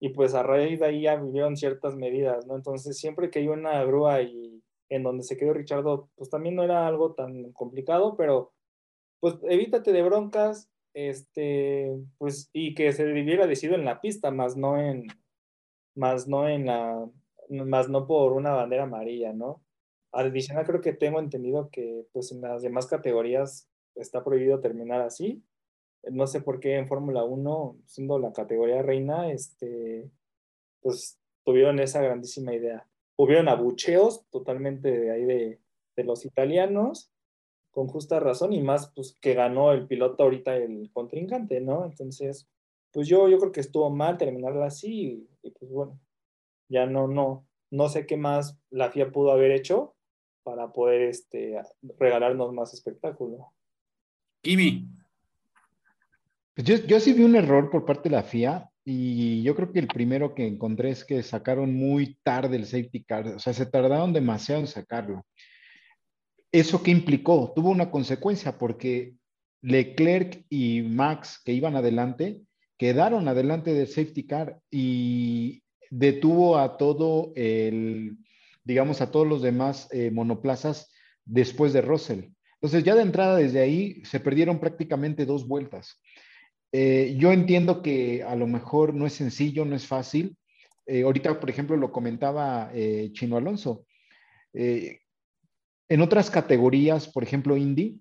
[0.00, 2.56] y pues a raíz de ahí ya vivieron ciertas medidas, ¿no?
[2.56, 6.64] Entonces, siempre que hay una grúa y en donde se quedó Richardo, pues también no
[6.64, 8.52] era algo tan complicado, pero
[9.20, 14.56] pues evítate de broncas, este, pues, y que se hubiera decidido en la pista, más
[14.56, 15.06] no en,
[15.94, 17.08] más no en la,
[17.48, 19.62] más no por una bandera amarilla, ¿no?
[20.12, 25.42] Adicional, creo que tengo entendido que, pues, en las demás categorías está prohibido terminar así,
[26.10, 30.10] no sé por qué en Fórmula 1, siendo la categoría reina, este,
[30.80, 32.88] pues tuvieron esa grandísima idea.
[33.16, 35.60] Hubieron abucheos totalmente de ahí de,
[35.96, 37.10] de los italianos,
[37.70, 41.84] con justa razón, y más pues que ganó el piloto ahorita el contrincante, ¿no?
[41.84, 42.48] Entonces,
[42.92, 45.98] pues yo, yo creo que estuvo mal terminarla así, y, y pues bueno,
[46.72, 49.94] ya no, no, no sé qué más la FIA pudo haber hecho
[50.42, 51.60] para poder este,
[51.98, 53.52] regalarnos más espectáculo.
[54.42, 54.88] Kimi,
[56.54, 59.72] pues yo, yo sí vi un error por parte de la FIA y yo creo
[59.72, 63.52] que el primero que encontré es que sacaron muy tarde el safety car, o sea,
[63.52, 65.24] se tardaron demasiado en sacarlo.
[66.50, 67.52] ¿Eso qué implicó?
[67.54, 69.14] Tuvo una consecuencia porque
[69.60, 72.42] Leclerc y Max que iban adelante
[72.76, 75.61] quedaron adelante del safety car y
[75.92, 78.16] detuvo a todo el,
[78.64, 80.90] digamos, a todos los demás eh, monoplazas
[81.26, 82.30] después de Russell.
[82.54, 86.00] Entonces ya de entrada desde ahí se perdieron prácticamente dos vueltas.
[86.72, 90.38] eh, yo entiendo que a lo mejor no es sencillo, no es fácil.
[90.86, 92.72] Eh, ahorita, por ejemplo, lo comentaba
[93.12, 93.84] Chino Alonso.
[94.54, 98.00] en otras categorías, por ejemplo, Indy,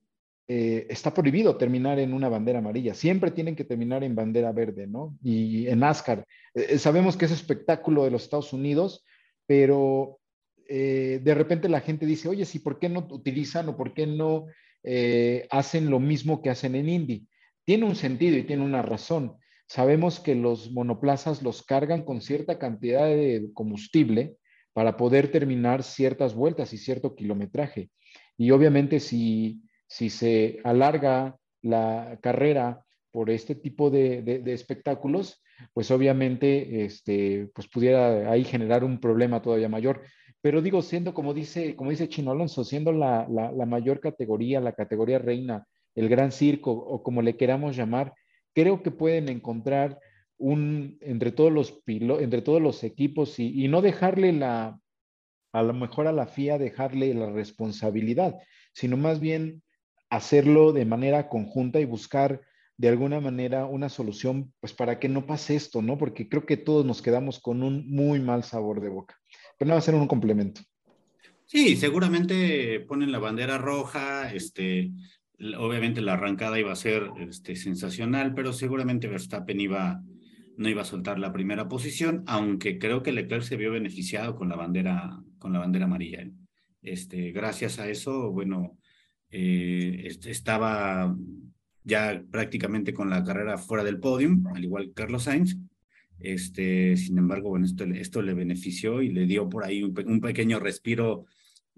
[0.89, 2.93] está prohibido terminar en una bandera amarilla.
[2.93, 5.17] Siempre tienen que terminar en bandera verde, ¿no?
[5.23, 6.25] Y en NASCAR.
[6.77, 9.05] sabemos que es espectáculo de los Estados Unidos,
[9.45, 10.19] pero
[10.67, 14.45] de repente la gente dice, oye, sí, ¿por qué no utilizan o por qué no
[15.49, 17.27] hacen lo mismo que hacen en Indy?
[17.65, 19.37] tiene un sentido y tiene una razón.
[19.67, 24.35] Sabemos que los monoplazas los cargan con cierta cantidad de combustible
[24.73, 27.89] para poder terminar ciertas vueltas y cierto kilometraje.
[28.37, 29.61] Y obviamente si,
[29.91, 38.31] si se alarga la carrera por este tipo de, espectáculos, pues obviamente este, pues pudiera
[38.31, 40.01] ahí generar un problema todavía mayor.
[40.39, 44.71] Pero digo, siendo como dice, como dice Chino Alonso, siendo la, la mayor categoría, la
[44.71, 48.13] categoría reina el gran circo o como le queramos llamar,
[48.53, 49.99] creo que pueden encontrar
[50.37, 54.79] un, entre todos los, entre todos los equipos y, no dejarle la,
[55.51, 58.37] a lo mejor a la FIA dejarle la responsabilidad,
[58.73, 59.61] sino más bien
[60.11, 62.41] hacerlo de manera conjunta y buscar
[62.77, 65.97] de alguna manera una solución, pues para que no pase esto, ¿no?
[65.97, 69.15] Porque creo que todos nos quedamos con un muy mal sabor de boca.
[69.57, 70.61] Pero no va a ser un complemento.
[71.45, 74.91] Sí, seguramente ponen la bandera roja, este,
[75.57, 80.01] obviamente la arrancada iba a ser este, sensacional, pero seguramente Verstappen iba,
[80.57, 84.49] no iba a soltar la primera posición, aunque creo que Leclerc se vio beneficiado con
[84.49, 86.21] la bandera, con la bandera amarilla.
[86.21, 86.31] ¿eh?
[86.81, 88.77] Este, gracias a eso, bueno,
[89.31, 91.15] eh, estaba
[91.83, 95.57] ya prácticamente con la carrera fuera del podium, al igual que Carlos Sainz.
[96.19, 100.59] Este, sin embargo, bueno, esto, esto le benefició y le dio por ahí un, pequeño
[100.59, 101.25] respiro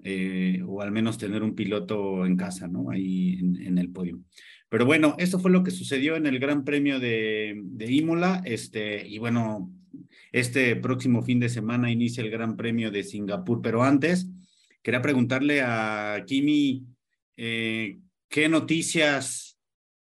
[0.03, 2.89] eh, o al menos tener un piloto en casa, ¿no?
[2.89, 4.19] Ahí en, el podio.
[4.67, 9.07] Pero bueno, eso fue lo que sucedió en el Gran Premio de, de Imola, este,
[9.07, 9.71] y bueno,
[10.33, 14.27] este próximo fin de semana inicia el Gran Premio de Singapur, pero antes
[14.81, 16.83] quería preguntarle a Kimi,
[17.37, 19.57] eh, ¿qué noticias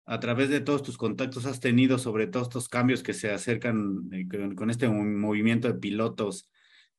[0.05, 4.09] a través de todos tus contactos has tenido sobre todos estos cambios que se acercan
[4.11, 6.49] eh, con, este movimiento de pilotos?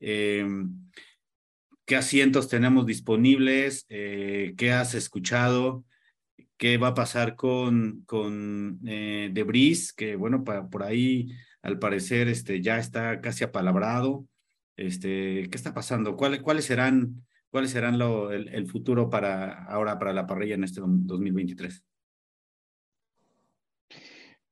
[0.00, 0.46] Eh,
[1.84, 5.84] qué asientos tenemos disponibles, qué has escuchado,
[6.56, 12.78] qué va a pasar con, con Debris, que bueno, por ahí al parecer este, ya
[12.78, 14.26] está casi apalabrado.
[14.76, 16.16] Este, ¿Qué está pasando?
[16.16, 21.84] ¿Cuáles serán, cuáles serán lo, el, futuro para ahora para la parrilla en este 2023?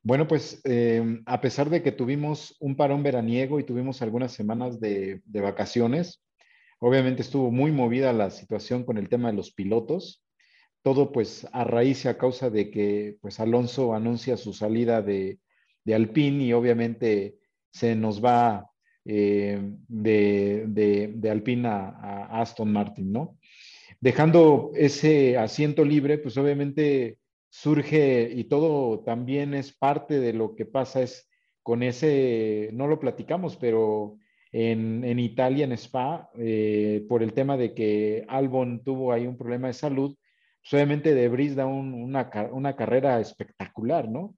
[0.02, 4.80] Bueno, pues eh, a pesar de que tuvimos un parón veraniego y tuvimos algunas semanas
[4.80, 6.22] de, de vacaciones,
[6.80, 10.24] Obviamente estuvo muy movida la situación con el tema de los pilotos.
[10.82, 15.40] Todo pues a raíz y a causa de que pues Alonso anuncia su salida de,
[15.84, 17.38] de Alpine y obviamente
[17.72, 18.67] se nos va
[19.10, 23.38] eh, de, de, Alpine a, Aston Martin, ¿no?
[24.00, 27.16] Dejando ese asiento libre, pues obviamente
[27.48, 31.26] surge y todo también es parte de lo que pasa es
[31.62, 34.18] con ese, no lo platicamos, pero
[34.52, 39.68] en, Italia, en Spa, eh, por el tema de que Albon tuvo ahí un problema
[39.68, 40.14] de salud,
[40.60, 44.36] pues obviamente Debris da una, una, carrera espectacular, ¿no?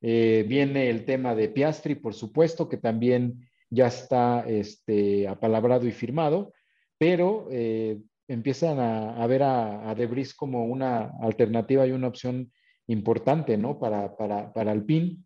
[0.00, 5.92] Eh, viene el tema de Piastri, por supuesto, que también ya está este, apalabrado y
[5.92, 6.52] firmado,
[6.98, 12.52] pero eh, empiezan a, ver a, Debris como una alternativa y una opción
[12.86, 13.78] importante, ¿no?
[13.78, 15.18] Para, para, para Alpine.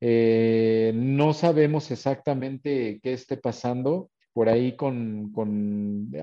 [0.00, 4.10] Eh, no sabemos exactamente qué esté pasando.
[4.32, 5.30] Por ahí con,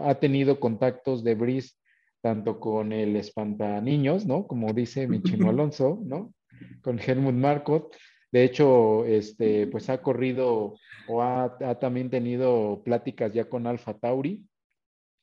[0.01, 1.75] ha tenido contactos de Brice
[2.21, 4.47] tanto con el espantaniños, ¿no?
[4.47, 6.33] Como dice mi chino Alonso, ¿no?
[6.81, 7.95] Con Helmut Marcot.
[8.31, 10.75] De hecho, este, pues ha corrido
[11.07, 14.45] o ha, ha, también tenido pláticas ya con Alfa Tauri.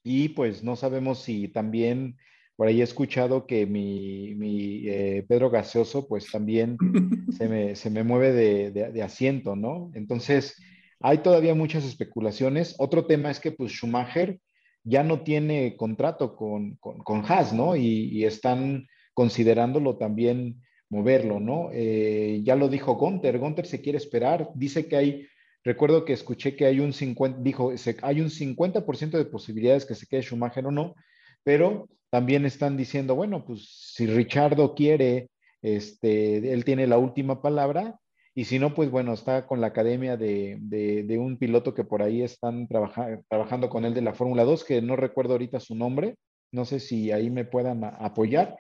[0.02, 2.16] Y pues no sabemos si también
[2.56, 6.78] por ahí he escuchado que mi, mi eh, Pedro Gaseoso, pues también
[7.36, 9.90] se me, se me mueve de, de, asiento, ¿no?
[9.94, 10.56] Entonces,
[11.00, 12.74] hay todavía muchas especulaciones.
[12.78, 14.40] Otro tema es que, pues, Schumacher
[14.84, 17.76] ya no tiene contrato con, con, con Haas, ¿no?
[17.76, 21.70] Y, y, están considerándolo también moverlo, ¿no?
[21.72, 25.26] Eh, ya lo dijo Gunter, Gunter se quiere esperar, dice que hay,
[25.64, 27.72] recuerdo que escuché que hay un 50, dijo,
[28.02, 30.94] hay un 50% de posibilidades que se quede Schumacher o no,
[31.42, 35.28] pero también están diciendo, bueno, pues si Richardo quiere,
[35.62, 37.98] este, él tiene la última palabra,
[38.34, 42.02] y si no, pues bueno, está con la academia de, de, un piloto que por
[42.02, 46.16] ahí están trabajando con él de la Fórmula 2, que no recuerdo ahorita su nombre,
[46.52, 48.58] no sé si ahí me puedan apoyar,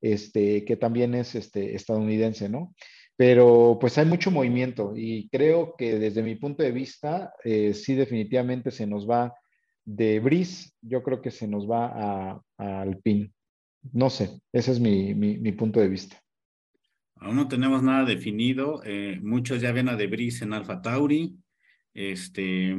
[0.00, 2.74] este, que también es este, estadounidense, ¿no?
[3.18, 7.96] pero pues hay mucho movimiento y creo que desde mi punto de vista, eh, sí
[7.96, 9.34] definitivamente se nos va
[9.84, 13.32] de Bris, yo creo que se nos va a, a Alpine.
[13.92, 16.22] No sé, ese es mi, mi, punto de vista.
[17.16, 18.82] Aún no tenemos nada definido.
[18.84, 21.36] Eh, muchos ya ven a Debris en Alfa Tauri.
[21.94, 22.76] Este,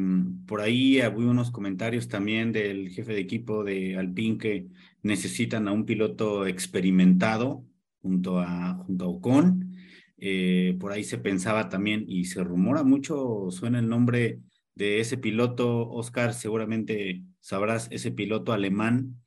[0.47, 4.67] por ahí había unos comentarios también del jefe de equipo de Alpine que
[5.03, 7.65] necesitan a un piloto experimentado
[8.01, 9.75] junto a, junto a Ocon.
[10.17, 14.39] Eh, por ahí se pensaba también y se rumora mucho, suena el nombre
[14.75, 19.21] de ese piloto, Oscar, seguramente sabrás, ese piloto alemán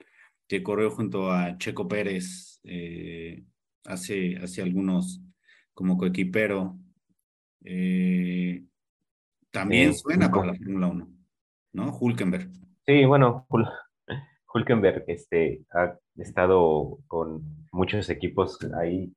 [0.47, 3.45] que corrió junto a Checo Pérez eh,
[3.85, 5.21] hace, hace algunos
[5.75, 6.79] como coequipero.
[7.65, 8.65] Eh,
[9.53, 11.09] también suena para la Fórmula 1,
[11.75, 11.99] ¿no?
[11.99, 12.51] Hulkenberg.
[12.87, 13.47] Sí, bueno,
[14.55, 19.13] Hulkenberg este, ha estado con muchos equipos ahí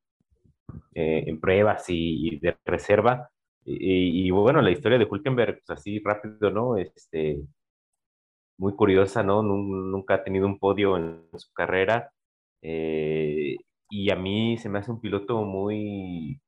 [0.94, 3.30] eh, en pruebas y, de reserva.
[3.68, 6.78] Y, bueno, la historia de Hulkenberg, pues así rápido, ¿no?
[6.78, 7.42] Este,
[8.60, 9.42] muy curiosa, ¿no?
[9.42, 12.12] Nunca ha tenido un podio en su carrera.
[12.62, 13.58] Eh,
[13.90, 16.40] y a mí se me hace un piloto muy,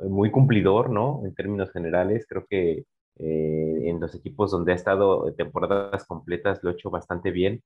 [0.00, 1.22] muy cumplidor, ¿no?
[1.24, 2.84] En términos generales, creo que
[3.18, 7.62] eh, en los equipos donde ha estado temporadas completas lo ha hecho bastante bien.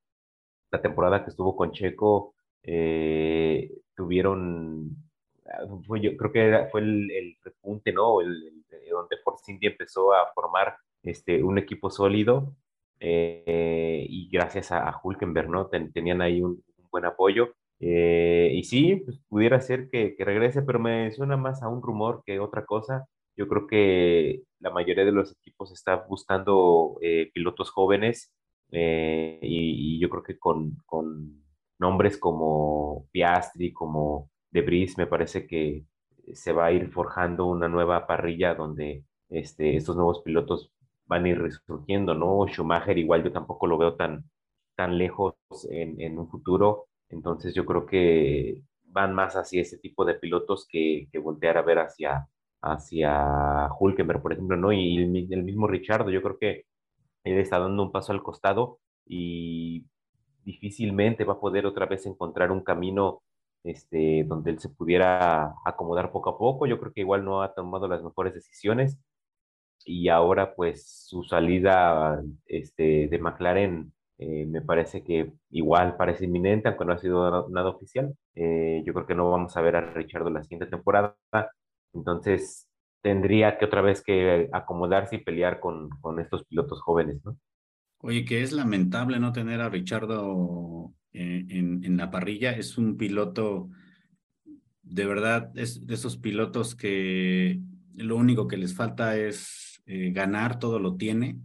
[0.70, 4.96] La temporada que estuvo con Checo eh, tuvieron,
[6.00, 8.20] yo creo que fue el, el repunte, ¿no?
[8.20, 12.55] El, donde Force India empezó a formar este, un equipo sólido
[12.98, 15.68] eh, y gracias a, Hulkenberg, ¿no?
[15.68, 17.55] tenían ahí un, buen apoyo.
[17.80, 22.22] Eh, y sí, pues, pudiera ser que, regrese, pero me suena más a un rumor
[22.24, 23.06] que otra cosa.
[23.36, 28.32] Yo creo que la mayoría de los equipos está buscando eh, pilotos jóvenes
[28.72, 31.42] y, yo creo que con, con,
[31.78, 35.84] nombres como Piastri, como Debris, me parece que
[36.34, 40.72] se va a ir forjando una nueva parrilla donde este, estos nuevos pilotos
[41.06, 42.46] van a ir resurgiendo, ¿no?
[42.46, 44.24] Schumacher igual yo tampoco lo veo tan,
[44.76, 45.34] tan lejos
[45.70, 50.66] en, en un futuro, entonces yo creo que van más hacia ese tipo de pilotos
[50.68, 52.29] que, que voltear a ver hacia,
[52.62, 54.73] hacia Hulkenberg, por ejemplo, ¿no?
[54.73, 56.66] Y el, mismo Richardo, yo creo que
[57.25, 59.87] él está dando un paso al costado y
[60.44, 63.23] difícilmente va a poder otra vez encontrar un camino
[63.64, 66.66] este, donde él se pudiera acomodar poco a poco.
[66.66, 68.99] Yo creo que igual no ha tomado las mejores decisiones
[69.85, 76.68] y ahora pues su salida este, de McLaren eh, me parece que igual parece inminente,
[76.68, 78.14] aunque no ha sido nada, oficial.
[78.35, 81.16] Eh, yo creo que no vamos a ver a Richardo la siguiente temporada,
[81.94, 82.68] entonces
[83.00, 87.38] tendría que otra vez que acomodarse y pelear con, con estos pilotos jóvenes, ¿no?
[88.02, 92.52] Oye, que es lamentable no tener a Richardo eh, en, en, la parrilla.
[92.52, 93.70] Es un piloto,
[94.83, 97.59] de verdad, es de esos pilotos que
[97.94, 101.40] lo único que les falta es ganar todo lo tiene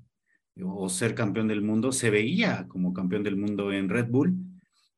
[0.63, 1.91] o ser campeón del mundo.
[1.91, 4.35] Se veía como campeón del mundo en Red Bull.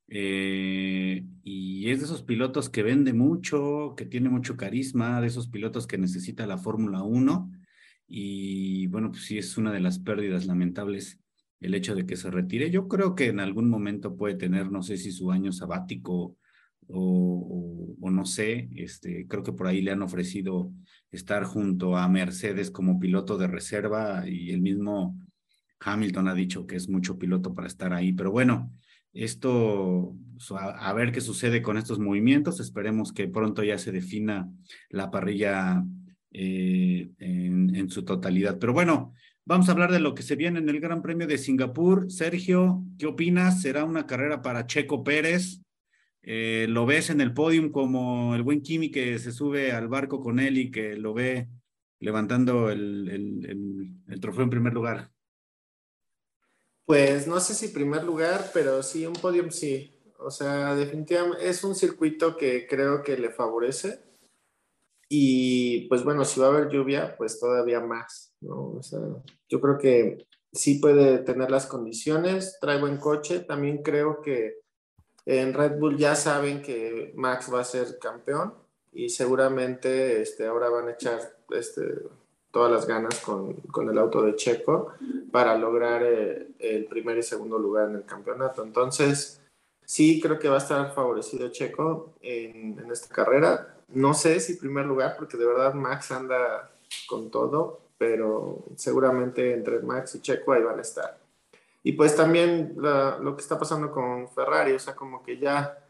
[0.10, 5.48] Eh, y es de esos pilotos que vende mucho, que tiene mucho carisma, de esos
[5.50, 7.52] pilotos que necesita la Fórmula 1.
[8.08, 11.20] Y bueno, pues sí es una de las pérdidas lamentables
[11.60, 12.70] el hecho de que se retire.
[12.70, 16.38] Yo creo que en algún momento puede tener, no sé si su año sabático
[16.90, 20.72] o, o, no sé, este, creo que por ahí le han ofrecido
[21.12, 25.20] estar junto a Mercedes como piloto de reserva y el mismo
[25.80, 28.72] Hamilton ha dicho que es mucho piloto para estar ahí, pero bueno,
[29.14, 30.16] esto,
[30.58, 34.50] a, ver qué sucede con estos movimientos, esperemos que pronto ya se defina
[34.90, 35.84] la parrilla
[36.32, 39.14] eh, en, su totalidad, pero bueno,
[39.50, 42.12] Vamos a hablar de lo que se viene en el Gran Premio de Singapur.
[42.12, 43.62] Sergio, ¿qué opinas?
[43.62, 45.62] ¿Será una carrera para Checo Pérez?
[46.22, 50.20] Eh, lo ves en el podium como el buen Kimi que se sube al barco
[50.20, 51.48] con él y que lo ve
[52.02, 55.12] levantando el, trofeo en primer lugar.
[56.88, 59.94] Pues no sé si primer lugar, pero sí un podium sí.
[60.20, 64.00] O sea, definitivamente es un circuito que creo que le favorece.
[65.10, 68.78] Y pues bueno, si va a haber lluvia, pues todavía más, ¿no?
[68.78, 69.00] O sea,
[69.50, 74.62] yo creo que sí puede tener las condiciones, trae buen coche, también creo que
[75.26, 78.54] en Red Bull ya saben que Max va a ser campeón
[78.94, 81.20] y seguramente este, ahora van a echar
[81.50, 81.84] este,
[82.52, 84.94] todas las ganas con, con, el auto de Checo
[85.32, 88.64] para lograr eh, el primer y segundo lugar en el campeonato.
[88.64, 89.42] Entonces,
[89.86, 93.76] sí creo que va a estar favorecido Checo en, en esta carrera.
[93.90, 96.72] No sé si primer lugar, porque de verdad Max anda
[97.08, 101.18] con todo, pero seguramente entre Max y Checo ahí van a estar.
[101.84, 105.87] Y pues también lo que está pasando con Ferrari, o sea, como que ya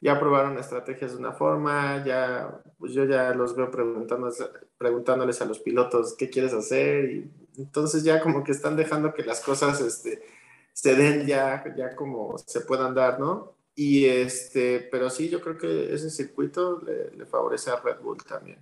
[0.00, 4.44] ya probaron estrategias de una forma, ya, pues yo ya los veo preguntándoles,
[4.76, 9.24] preguntándoles a los pilotos qué quieres hacer y entonces ya como que están dejando que
[9.24, 10.22] las cosas este,
[10.72, 13.56] se den ya, ya como se puedan dar, ¿no?
[13.74, 18.58] Y este, pero sí, yo creo que ese circuito le, favorece a Red Bull también,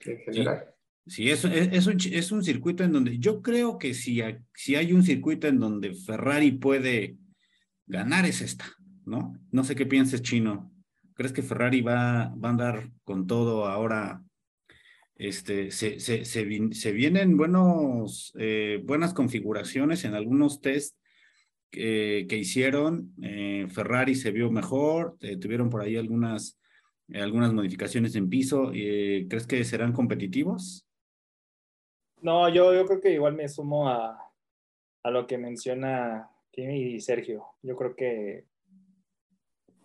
[0.00, 0.74] en general.
[1.06, 4.20] Sí, es, es, un, es, un, circuito en donde yo creo que si,
[4.54, 7.16] si hay un circuito en donde Ferrari puede
[7.86, 8.66] ganar es esta,
[9.08, 9.34] ¿no?
[9.50, 10.70] No sé qué pienses, Chino.
[11.14, 14.22] ¿Crees que Ferrari va, va a andar con todo ahora?
[15.18, 20.96] Este, se, se, vienen buenos, eh, buenas configuraciones en algunos test
[21.72, 23.14] que, que hicieron.
[23.20, 26.56] Eh, Ferrari se vio mejor, eh, tuvieron por ahí algunas,
[27.12, 28.70] algunas modificaciones en piso.
[28.70, 30.86] ¿Crees que serán competitivos?
[32.20, 34.20] No, yo, yo creo que igual me sumo a,
[35.02, 37.44] a lo que menciona Kimi y Sergio.
[37.62, 38.44] Yo creo que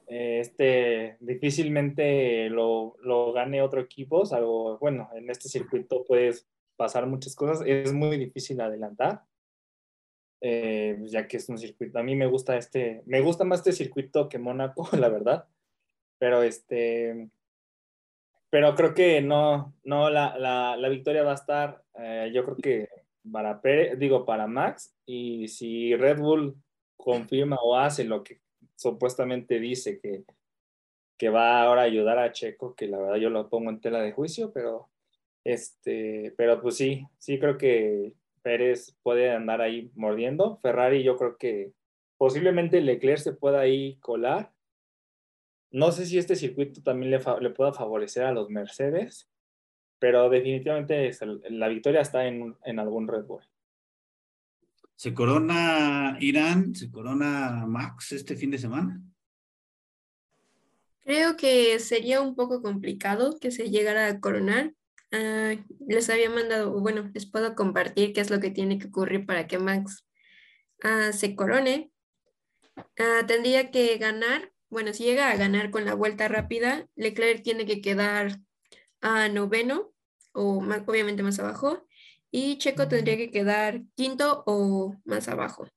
[0.07, 7.07] eh, este difícilmente lo, lo, gane otro equipo, salvo, bueno, en este circuito puedes pasar
[7.07, 9.23] muchas cosas, es muy difícil adelantar,
[10.41, 13.59] eh, pues ya que es un circuito, a mí me gusta este, me gusta más
[13.59, 15.47] este circuito que Mónaco, la verdad,
[16.19, 17.29] pero este,
[18.49, 22.57] pero creo que no, no, la, la, la victoria va a estar, eh, yo creo
[22.57, 22.89] que
[23.31, 26.55] para Pérez, digo, para Max, y si Red Bull
[26.97, 28.42] confirma o hace lo que
[28.75, 30.23] supuestamente dice que,
[31.17, 34.01] que va ahora a ayudar a Checo, que la verdad yo lo pongo en tela
[34.01, 34.89] de juicio, pero,
[35.43, 40.57] este, pero pues sí, sí creo que Pérez puede andar ahí mordiendo.
[40.57, 41.73] Ferrari yo creo que
[42.17, 44.53] posiblemente Leclerc se pueda ahí colar.
[45.71, 49.29] No sé si este circuito también le, le pueda favorecer a los Mercedes,
[49.99, 51.09] pero definitivamente
[51.49, 53.43] la victoria está en, en algún Red Bull.
[55.03, 56.73] ¿Se corona Irán?
[56.75, 59.01] ¿Se corona Max este fin de semana?
[61.01, 64.73] Creo que sería un poco complicado que se llegara a coronar.
[65.11, 69.25] Ah, les había mandado, bueno, les puedo compartir qué es lo que tiene que ocurrir
[69.25, 70.07] para que Max
[70.83, 71.91] ah, se corone.
[72.97, 77.65] Ah, tendría que ganar, bueno, si llega a ganar con la vuelta rápida, Leclerc tiene
[77.65, 78.39] que quedar
[79.01, 79.93] a noveno
[80.31, 81.85] o obviamente más abajo
[82.33, 85.69] y Checo tendría que quedar quinto o más abajo.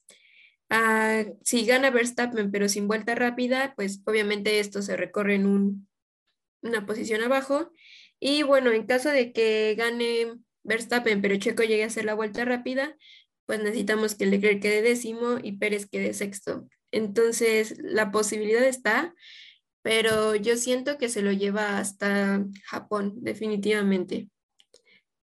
[0.71, 5.89] Ah, si gana Verstappen pero sin vuelta rápida, pues obviamente esto se recorre en un,
[6.63, 7.73] una posición abajo.
[8.19, 10.33] Y bueno, en caso de que gane
[10.65, 12.97] Verstappen pero Checo llegue a hacer la vuelta rápida,
[13.45, 16.67] pues necesitamos que Leclerc quede décimo y Pérez quede sexto.
[16.91, 19.15] Entonces, la posibilidad está,
[19.83, 24.31] pero yo siento que se lo lleva hasta Japón, definitivamente.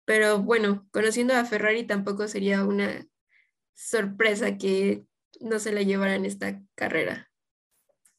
[0.04, 3.06] Pero bueno, conociendo a Ferrari tampoco sería una
[3.74, 5.04] sorpresa que
[5.40, 7.30] no se la llevara en esta carrera.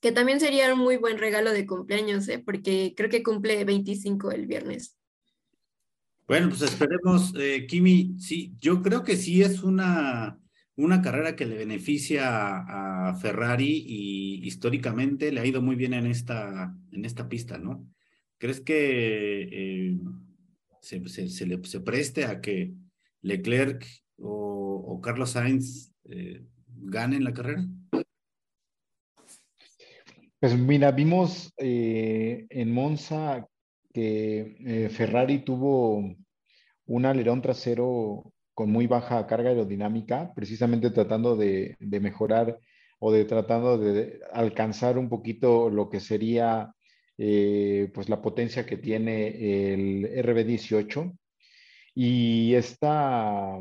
[0.01, 2.39] Que también sería un muy buen regalo de cumpleaños, ¿eh?
[2.39, 4.97] porque creo que cumple 25 el viernes.
[6.27, 10.39] Bueno, pues esperemos, eh, Kimi, sí, yo creo que sí es una,
[10.75, 16.07] una carrera que le beneficia a, Ferrari y históricamente le ha ido muy bien en
[16.07, 17.87] esta, en esta pista, ¿no?
[18.39, 19.97] ¿Crees que eh,
[20.85, 22.71] se, se, le, preste a que
[23.21, 23.85] Leclerc
[24.17, 27.65] o, Carlos Sainz eh, ganen la carrera?
[30.39, 33.47] Pues mira, vimos eh, en Monza
[33.93, 36.15] que eh, Ferrari tuvo
[36.85, 42.59] un alerón trasero con muy baja carga aerodinámica, precisamente tratando de, de, mejorar
[42.99, 46.73] o de tratando de alcanzar un poquito lo que sería
[47.17, 51.17] eh, pues la potencia que tiene el RB18.
[51.95, 53.59] Y esta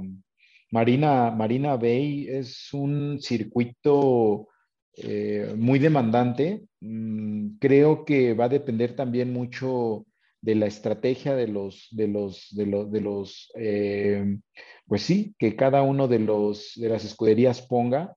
[0.70, 4.48] Marina, Marina Bay es un circuito
[4.96, 6.62] eh, muy demandante.
[6.80, 10.06] Mm, creo que va a depender también mucho
[10.40, 14.38] de la estrategia de los, de los, de los, de los eh,
[14.86, 18.16] pues sí, que cada uno de los, de las escuderías ponga.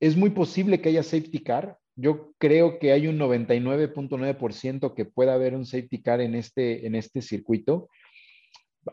[0.00, 5.34] Es muy posible que haya safety car, yo creo que hay un 99.9% que pueda
[5.34, 7.88] haber un safety car en este, en este circuito.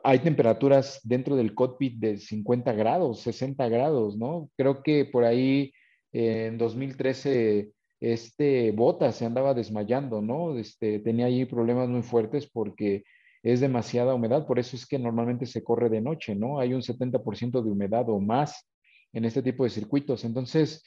[0.03, 4.49] Hay temperaturas dentro del cockpit de 50 grados, 60 grados, ¿no?
[4.55, 5.73] Creo que por ahí
[6.11, 10.57] eh, en 2013 este Bota se andaba desmayando, ¿no?
[10.57, 13.03] Este, tenía ahí problemas muy fuertes porque
[13.43, 16.59] es demasiada humedad, por eso es que normalmente se corre de noche, ¿no?
[16.59, 18.69] Hay un 70% de humedad o más
[19.13, 20.23] en este tipo de circuitos.
[20.25, 20.83] Entonces,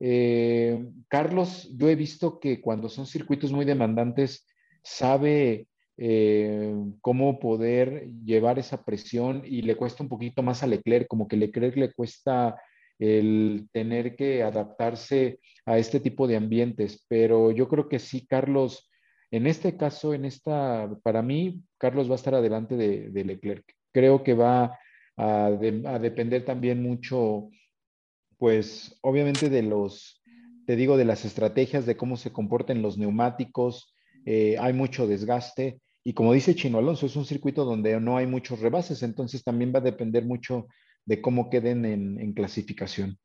[0.00, 4.46] eh, Carlos, yo he visto que cuando son circuitos muy demandantes,
[4.82, 11.08] sabe eh, cómo poder llevar esa presión y le cuesta un poquito más a Leclerc,
[11.08, 12.60] como que Leclerc le cuesta
[12.98, 17.04] el tener que adaptarse a este tipo de ambientes.
[17.08, 18.90] Pero yo creo que sí, Carlos,
[19.30, 23.64] en este caso, en esta, para mí, Carlos va a estar adelante de, Leclerc.
[23.92, 24.78] Creo que va
[25.16, 27.50] a, a depender también mucho,
[28.38, 30.22] pues obviamente de los,
[30.66, 33.94] te digo, de las estrategias, de cómo se comporten los neumáticos.
[34.24, 35.80] Eh, hay mucho desgaste.
[36.04, 39.72] Y como dice Chino Alonso, es un circuito donde no hay muchos rebases, entonces también
[39.74, 40.66] va a depender mucho
[41.04, 43.18] de cómo queden en, clasificación.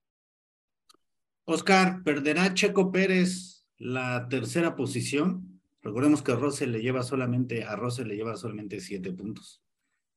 [1.45, 5.61] Oscar, ¿perderá Checo Pérez la tercera posición?
[5.81, 9.61] Recordemos que Russell le lleva solamente, a Russell le lleva solamente siete puntos.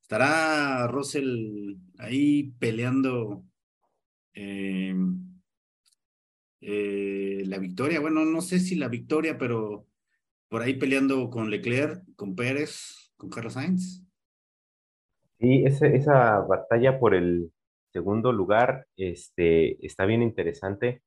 [0.01, 3.45] ¿Estará Russell ahí peleando
[4.37, 4.95] eh,
[6.61, 7.99] eh, la victoria?
[8.01, 9.87] Bueno, no sé si la victoria, pero
[10.49, 14.05] por ahí peleando con Leclerc, con Pérez, con Carlos Sainz.
[15.41, 17.51] Sí, esa batalla por el,
[17.97, 21.03] segundo lugar, este, está bien interesante.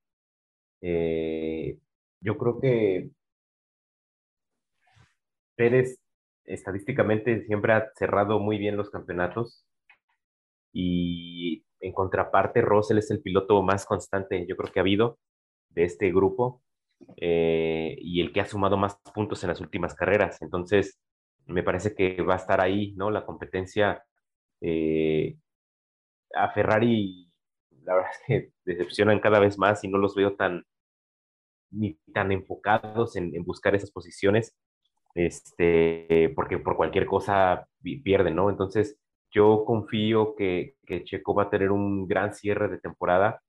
[0.81, 1.77] Eh,
[2.19, 3.11] yo creo que
[5.55, 5.99] Pérez
[6.45, 9.67] estadísticamente siempre ha cerrado muy bien los campeonatos
[10.73, 15.17] y en contraparte Russell es el piloto más constante yo creo que ha habido
[15.69, 16.61] de este grupo
[17.17, 20.41] eh, y el que ha sumado más puntos en las últimas carreras.
[20.41, 20.99] Entonces,
[21.45, 23.11] me parece que va a estar ahí, ¿no?
[23.11, 24.03] La competencia
[24.61, 25.37] eh,
[26.35, 27.31] a Ferrari,
[27.83, 30.65] la verdad es que decepcionan cada vez más y no los veo tan,
[31.71, 34.55] ni tan enfocados en, buscar esas posiciones,
[35.15, 38.49] este, porque por cualquier cosa pierden, ¿no?
[38.49, 38.97] Entonces,
[39.31, 43.41] yo confío que, que, Checo va a tener un gran cierre de temporada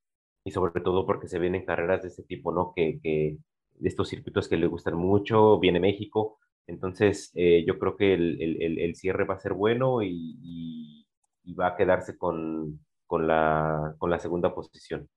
[0.43, 2.73] y sobre todo porque se vienen carreras de ese tipo, ¿no?
[2.75, 3.37] Que, que
[3.75, 8.41] de estos circuitos que le gustan mucho, viene México, entonces eh, yo creo que el,
[8.41, 11.01] el, el, cierre va a ser bueno y
[11.43, 15.09] y va a quedarse con, con, la, con la segunda posición.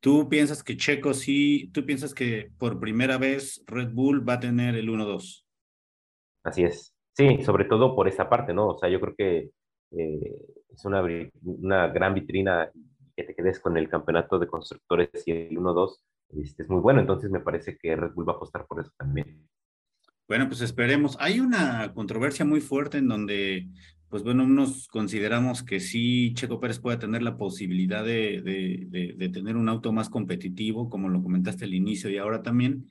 [0.00, 4.40] ¿Tú piensas que Checo sí, tú piensas que por primera vez Red Bull va a
[4.40, 5.44] tener el 1-2?
[6.44, 6.95] Así es.
[7.16, 8.68] Sí, sobre todo por esa parte, ¿no?
[8.68, 9.50] O sea, yo creo que
[9.92, 10.36] eh,
[10.68, 11.02] es una,
[11.42, 12.70] una gran vitrina
[13.16, 15.98] que te quedes con el campeonato de constructores y el 1-2
[16.42, 17.00] este, es muy bueno.
[17.00, 19.48] Entonces me parece que Red Bull va a apostar por eso también.
[20.28, 21.16] Bueno, pues esperemos.
[21.18, 23.68] Hay una controversia muy fuerte en donde,
[24.10, 28.42] pues bueno, unos consideramos que sí, Checo Pérez puede tener la posibilidad de,
[29.16, 32.86] de, tener un auto más competitivo, como lo comentaste al inicio y ahora también.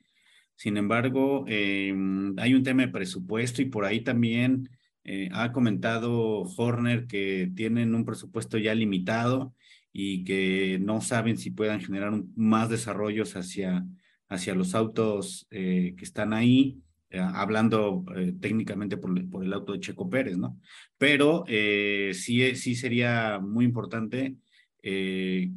[0.56, 4.68] Sin embargo, em, hay un tema de presupuesto y por ahí también
[5.04, 9.54] eh, ha comentado Horner que tienen un presupuesto ya limitado
[9.92, 13.86] y que no saben si puedan generar más desarrollos hacia,
[14.28, 19.80] hacia los autos eh, que están ahí eh, hablando eh, técnicamente por, el auto de
[19.80, 20.60] Checo Pérez, ¿no?
[20.98, 24.36] Pero eh, sí, sí sería muy importante
[24.82, 25.50] que,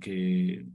[0.00, 0.66] que,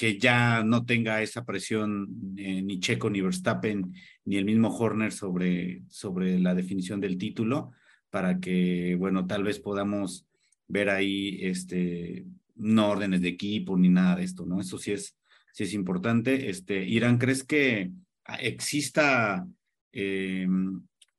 [0.00, 3.92] que, ya no tenga esa presión ni Checo, ni Verstappen,
[4.24, 7.72] ni el mismo Horner sobre, sobre la definición del título,
[8.08, 10.26] para que, bueno, tal vez podamos
[10.68, 12.24] ver ahí, este,
[12.54, 14.60] no órdenes de equipo ni nada de esto, ¿no?
[14.60, 15.16] Eso sí es,
[15.52, 16.48] sí es importante.
[16.48, 17.90] Este, Irán, ¿crees que
[18.38, 19.46] exista
[19.92, 20.46] eh,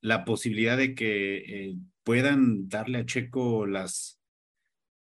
[0.02, 4.21] la posibilidad de que eh, puedan darle a Checo las,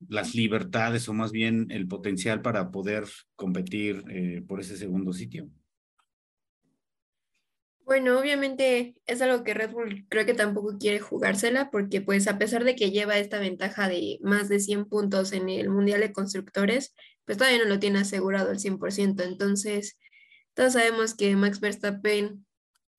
[0.08, 3.04] las libertades o más bien el potencial para poder
[3.36, 5.48] competir eh, por ese segundo sitio?
[7.84, 12.38] Bueno, obviamente es algo que Red Bull creo que tampoco quiere jugársela porque pues a
[12.38, 16.12] pesar de que lleva esta ventaja de más de 100 puntos en el Mundial de
[16.12, 16.94] Constructores,
[17.26, 19.22] pues todavía no lo tiene asegurado al 100%.
[19.22, 19.98] Entonces,
[20.54, 22.46] todos sabemos que Max Verstappen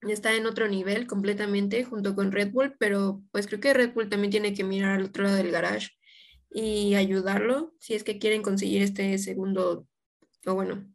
[0.02, 4.10] está en otro nivel completamente junto con Red Bull, pero pues creo que Red Bull
[4.10, 5.90] también tiene que mirar al otro lado del garage
[6.50, 9.88] y ayudarlo si es que quieren conseguir este segundo,
[10.46, 10.88] o bueno,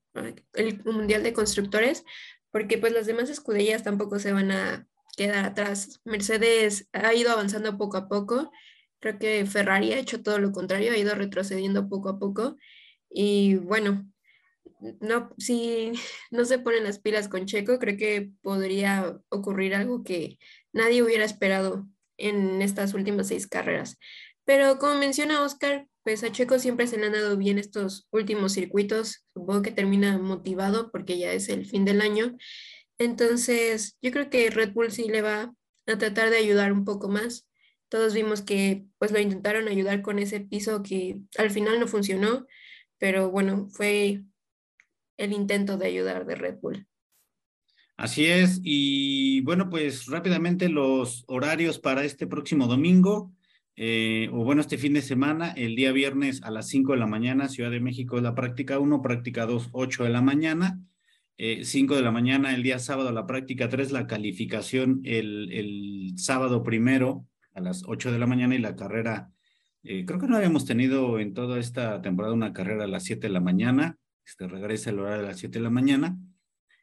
[0.54, 2.04] el Mundial de Constructores,
[2.50, 6.00] porque pues las demás escuderías tampoco se van a quedar atrás.
[6.04, 8.50] Mercedes ha ido avanzando poco a poco,
[9.00, 12.56] creo que Ferrari ha hecho todo lo contrario, ha ido retrocediendo poco a poco
[13.08, 14.10] y bueno,
[15.00, 15.92] no, si
[16.30, 20.38] no se ponen las pilas con Checo, creo que podría ocurrir algo que
[20.72, 21.86] nadie hubiera esperado
[22.16, 23.98] en estas últimas seis carreras.
[24.50, 28.50] Pero como menciona Oscar, pues a Checo siempre se le han dado bien estos últimos
[28.50, 29.24] circuitos.
[29.32, 32.36] Supongo que termina motivado porque ya es el fin del año.
[32.98, 35.54] Entonces, yo creo que Red Bull sí le va
[35.86, 37.46] a tratar de ayudar un poco más.
[37.88, 42.48] Todos vimos que pues lo intentaron ayudar con ese piso que al final no funcionó,
[42.98, 44.24] pero bueno, fue
[45.16, 46.88] el intento de ayudar de Red Bull.
[47.96, 53.30] Así es, y bueno, pues rápidamente los horarios para este próximo domingo.
[53.82, 57.06] Eh, o bueno, este fin de semana, el día viernes a las 5 de la
[57.06, 60.78] mañana, Ciudad de México la práctica 1, práctica 2, 8 de la mañana.
[61.38, 66.62] 5 de la mañana el día sábado la práctica 3, la calificación el, el sábado
[66.62, 67.24] primero
[67.54, 69.30] a las 8 de la mañana y la carrera
[69.82, 73.26] eh, creo que no habíamos tenido en toda esta temporada una carrera a las 7
[73.28, 73.96] de la mañana.
[74.24, 76.18] Este, regresa el horario a las 7 de la mañana.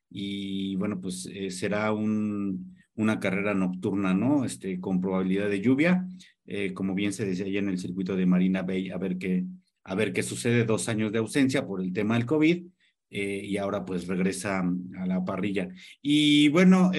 [0.09, 4.45] Y bueno, pues eh, será un, una carrera nocturna, ¿no?
[4.45, 6.07] Este, con probabilidad de lluvia.
[6.47, 9.45] Eh, como bien se decía allá en el circuito de Marina Bay, a ver qué,
[9.83, 10.65] a ver qué sucede.
[10.65, 12.65] Dos años de ausencia por el tema del COVID.
[13.09, 14.59] y ahora pues regresa
[14.99, 15.69] a la parrilla.
[16.01, 16.91] Y bueno,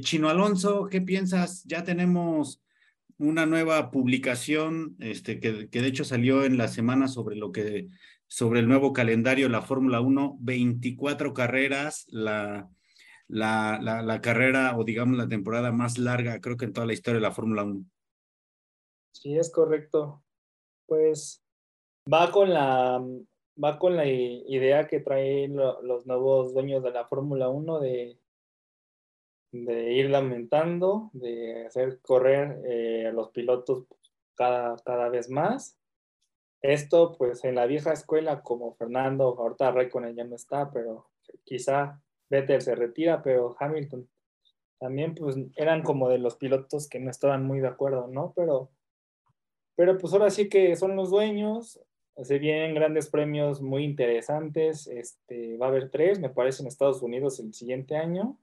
[0.00, 1.64] Chino Alonso, ¿qué piensas?
[1.64, 2.62] Ya tenemos
[3.20, 7.88] una nueva publicación este, que, que, de hecho salió en la semana sobre lo que
[8.26, 12.70] sobre el nuevo calendario la Fórmula 1, 24 carreras, la,
[13.28, 16.92] la, la, la, carrera o digamos la temporada más larga creo que en toda la
[16.92, 17.84] historia de la Fórmula 1.
[19.12, 20.22] Sí, es correcto.
[20.86, 21.44] Pues
[22.12, 23.04] va con la
[23.62, 28.20] va con la idea que traen los nuevos dueños de la Fórmula 1 de
[29.52, 33.84] de ir lamentando, de hacer correr eh, a los pilotos
[34.34, 35.76] cada, cada vez más.
[36.62, 41.10] Esto, pues en la vieja escuela, como Fernando, ahorita Raikkonen ya no está, pero
[41.44, 44.08] quizá Vettel se retira, pero Hamilton
[44.78, 48.32] también, pues eran como de los pilotos que no estaban muy de acuerdo, ¿no?
[48.34, 48.70] Pero,
[49.80, 51.80] pero pues ahora sí que son los dueños,
[52.22, 57.00] se vienen grandes premios muy interesantes, este, va a haber tres, me parece, en Estados
[57.00, 58.38] Unidos el siguiente año,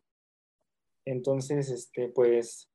[1.05, 2.71] entonces, este, pues,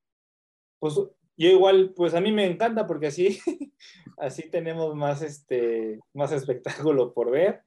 [0.79, 3.41] pues yo igual, pues a mí me encanta porque así,
[4.17, 7.65] así tenemos más, este, más espectáculo por ver.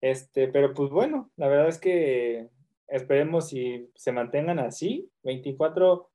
[0.00, 2.48] Este, pero pues bueno, la verdad es que
[2.86, 5.10] esperemos si se mantengan así.
[5.24, 6.08] 24,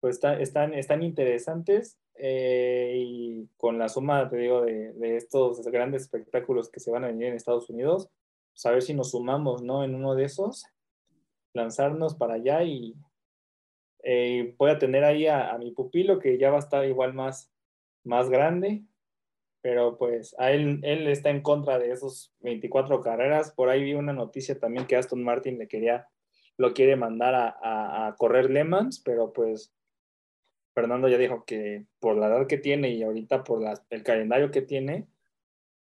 [0.00, 1.98] pues están, están interesantes.
[2.16, 7.04] Eh, y con la suma, te digo, de, de, estos grandes espectáculos que se van
[7.04, 8.10] a venir en Estados Unidos,
[8.52, 9.82] pues a ver si nos sumamos, ¿no?
[9.82, 10.66] En uno de esos
[11.54, 12.94] lanzarnos para allá y
[14.02, 17.52] eh, voy a tener ahí a, mi pupilo que ya va a estar igual más,
[18.04, 18.82] más grande,
[19.60, 23.52] pero pues a él, él está en contra de esos 24 carreras.
[23.52, 26.08] Por ahí vi una noticia también que Aston Martin le quería,
[26.56, 28.64] lo quiere mandar a, a, correr Le
[29.04, 29.72] pero pues
[30.74, 34.62] Fernando ya dijo que por la edad que tiene y ahorita por el calendario que
[34.62, 35.06] tiene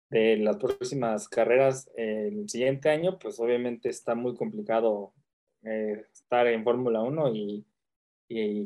[0.09, 5.13] de las próximas carreras el siguiente año, pues obviamente está muy complicado
[5.63, 7.65] eh, estar en Fórmula 1 y,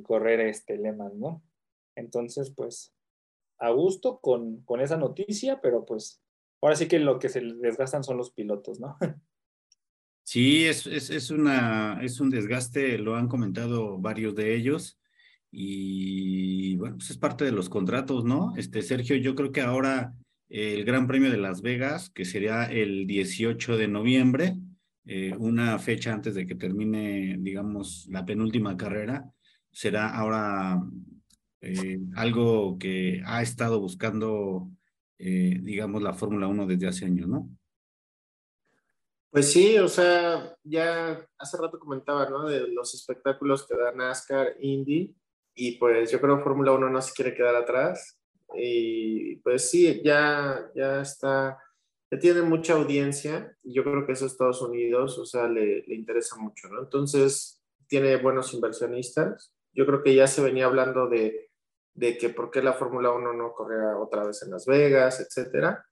[0.03, 1.43] correr este lema, ¿no?
[1.95, 2.93] Entonces, pues,
[3.59, 6.19] a gusto con, con esa noticia, pero pues
[6.61, 8.97] ahora sí que lo que se desgastan son los pilotos, ¿no?
[10.23, 15.00] Sí, es, es, es, una, es un desgaste, lo han comentado varios de ellos
[15.51, 18.53] y bueno, pues es parte de los contratos, ¿no?
[18.55, 20.13] Este, Sergio, yo creo que ahora
[20.51, 24.57] el Gran Premio de Las Vegas, que sería el 18 de noviembre,
[25.05, 29.29] eh, una fecha antes de que termine, digamos, la penúltima carrera,
[29.71, 30.81] será ahora
[31.61, 34.69] eh, algo que ha estado buscando,
[35.17, 37.49] eh, digamos, la Fórmula 1 desde hace años, ¿no?
[39.29, 42.45] Pues sí, o sea, ya hace rato comentaba, ¿no?
[42.49, 45.15] De los espectáculos que da NASCAR, Indy,
[45.55, 48.19] y pues yo creo Fórmula 1 no se quiere quedar atrás.
[48.55, 51.57] Y pues sí, ya, ya está
[52.19, 56.35] tiene mucha audiencia y yo creo que eso Estados Unidos, o sea, le, le, interesa
[56.37, 56.81] mucho, ¿no?
[56.81, 59.53] Entonces, tiene buenos inversionistas.
[59.73, 61.49] Yo creo que ya se venía hablando de,
[61.93, 65.85] de que por qué la Fórmula 1 no corría otra vez en Las Vegas, etcétera.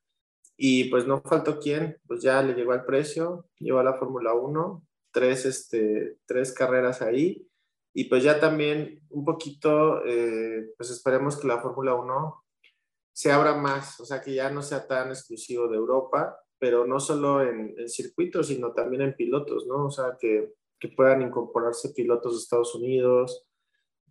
[0.58, 4.86] Y pues no faltó quién, pues ya le llegó al precio, lleva la Fórmula 1,
[5.12, 7.49] tres, este, tres carreras ahí.
[7.94, 12.44] Y pues ya también un poquito, eh, pues esperemos que la Fórmula 1
[13.12, 17.00] se abra más, o sea, que ya no sea tan exclusivo de Europa, pero no
[17.00, 19.86] solo en, el circuitos, sino también en pilotos, ¿no?
[19.86, 23.46] O sea, que, que puedan incorporarse pilotos de Estados Unidos,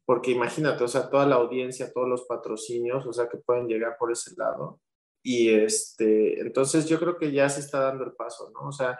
[0.04, 3.96] porque imagínate, o sea, toda la audiencia, todos los patrocinios, o sea, que pueden llegar
[3.98, 4.80] por ese lado.
[5.22, 8.68] Y este, entonces yo creo que ya se está dando el paso, ¿no?
[8.68, 8.98] O sea,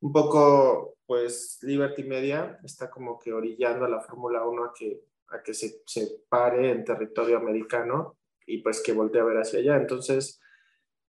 [0.00, 5.00] un poco, pues, Liberty Media está como que orillando a la Fórmula 1 a que,
[5.28, 8.16] a que se, se pare en territorio americano
[8.46, 9.76] y pues que voltee a ver hacia allá.
[9.76, 10.40] Entonces,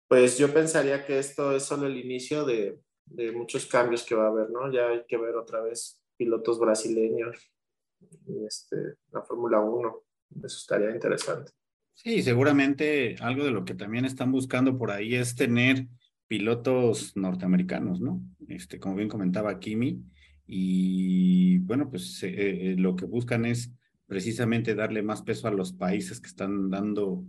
[0.09, 4.25] pues yo pensaría que esto es solo el inicio de, de muchos cambios que va
[4.25, 4.73] a haber, ¿no?
[4.73, 7.51] Ya hay que ver otra vez pilotos brasileños
[8.27, 8.77] y este,
[9.13, 10.03] la Fórmula 1.
[10.45, 11.53] Eso estaría interesante.
[11.95, 15.87] Sí, seguramente algo de lo que también están buscando por ahí es tener
[16.31, 18.23] pilotos norteamericanos, ¿no?
[18.47, 20.01] Este, como bien comentaba Kimi,
[20.47, 23.73] y bueno, pues eh, eh, lo que buscan es
[24.07, 27.25] precisamente darle más peso a los países que están dando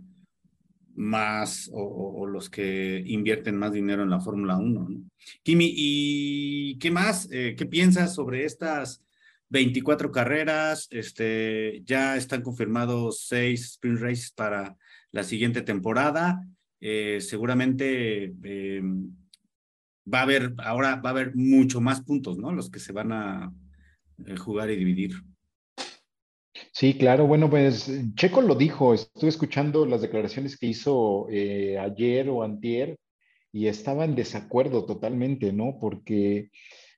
[0.94, 4.88] más o, los que invierten más dinero en la Fórmula 1.
[4.88, 5.04] ¿no?
[5.42, 7.28] Kimi, ¿y qué más?
[7.32, 9.02] Eh, ¿Qué piensas sobre estas
[9.48, 10.86] 24 carreras?
[10.92, 14.76] Este, ya están confirmados seis sprint races para
[15.10, 16.46] la siguiente temporada.
[16.84, 19.14] Eh, seguramente em,
[20.12, 22.50] va a haber, ahora va a haber mucho más puntos, ¿no?
[22.50, 23.52] Los que se van a
[24.26, 25.12] eh, jugar y dividir.
[26.72, 27.28] Sí, claro.
[27.28, 28.94] Bueno, pues Checo lo dijo.
[28.94, 32.98] Estuve escuchando las declaraciones que hizo eh, ayer o antier
[33.52, 35.78] y estaba en desacuerdo totalmente, ¿no?
[35.80, 36.50] Porque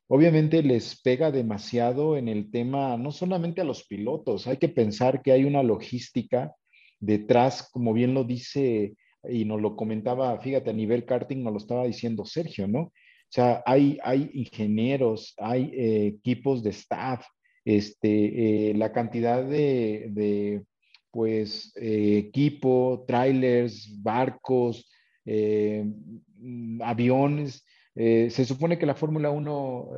[0.07, 5.20] obviamente les pega demasiado en el tema, no solamente a los pilotos, hay que pensar
[5.20, 6.55] que hay una logística
[7.01, 8.95] detrás, como bien lo dice
[9.29, 12.81] y nos lo comentaba, fíjate, a nivel karting nos lo estaba diciendo Sergio, ¿no?
[12.81, 12.93] O
[13.35, 17.27] sea, hay, hay ingenieros, hay eh, equipos de staff,
[17.64, 20.62] este, eh, la cantidad de,
[21.11, 24.89] pues, eh, equipo, trailers, barcos,
[25.25, 27.64] mm, aviones.
[27.97, 29.91] se supone que la Fórmula 1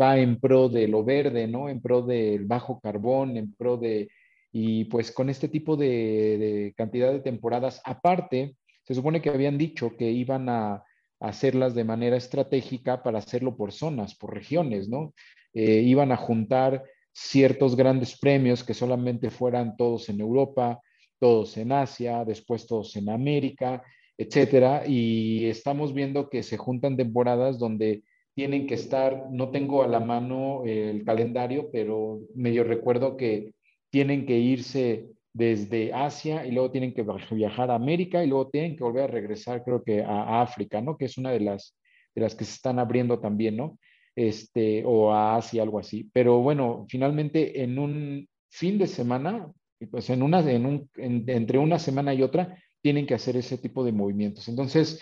[0.00, 1.68] va en pro de lo verde, ¿no?
[1.68, 4.08] En pro del bajo carbón, en pro de
[4.56, 9.96] y pues con este tipo de, cantidad de temporadas, aparte, se supone que habían dicho
[9.96, 10.84] que iban a,
[11.18, 15.14] hacerlas de manera estratégica para hacerlo por zonas, por regiones, ¿no?
[15.54, 20.80] Eh, iban a juntar ciertos grandes premios que solamente fueran todos en Europa,
[21.18, 23.82] todos en Asia, después todos en América,
[24.18, 24.86] etcétera.
[24.86, 30.00] Y estamos viendo que se juntan temporadas donde tienen que estar, no tengo a la
[30.00, 33.54] mano el calendario, pero medio recuerdo que
[33.94, 38.76] tienen que irse desde Asia y luego tienen que viajar a América y luego tienen
[38.76, 40.98] que volver a regresar, creo que a, África, ¿no?
[40.98, 41.78] Que es una de las,
[42.12, 43.78] de las que se están abriendo también, ¿no?
[44.16, 46.10] Este, o a Asia, algo así.
[46.12, 49.48] Pero bueno, finalmente en un fin de semana,
[49.92, 53.84] pues en una, en un, entre una semana y otra, tienen que hacer ese tipo
[53.84, 54.48] de movimientos.
[54.48, 55.00] Entonces,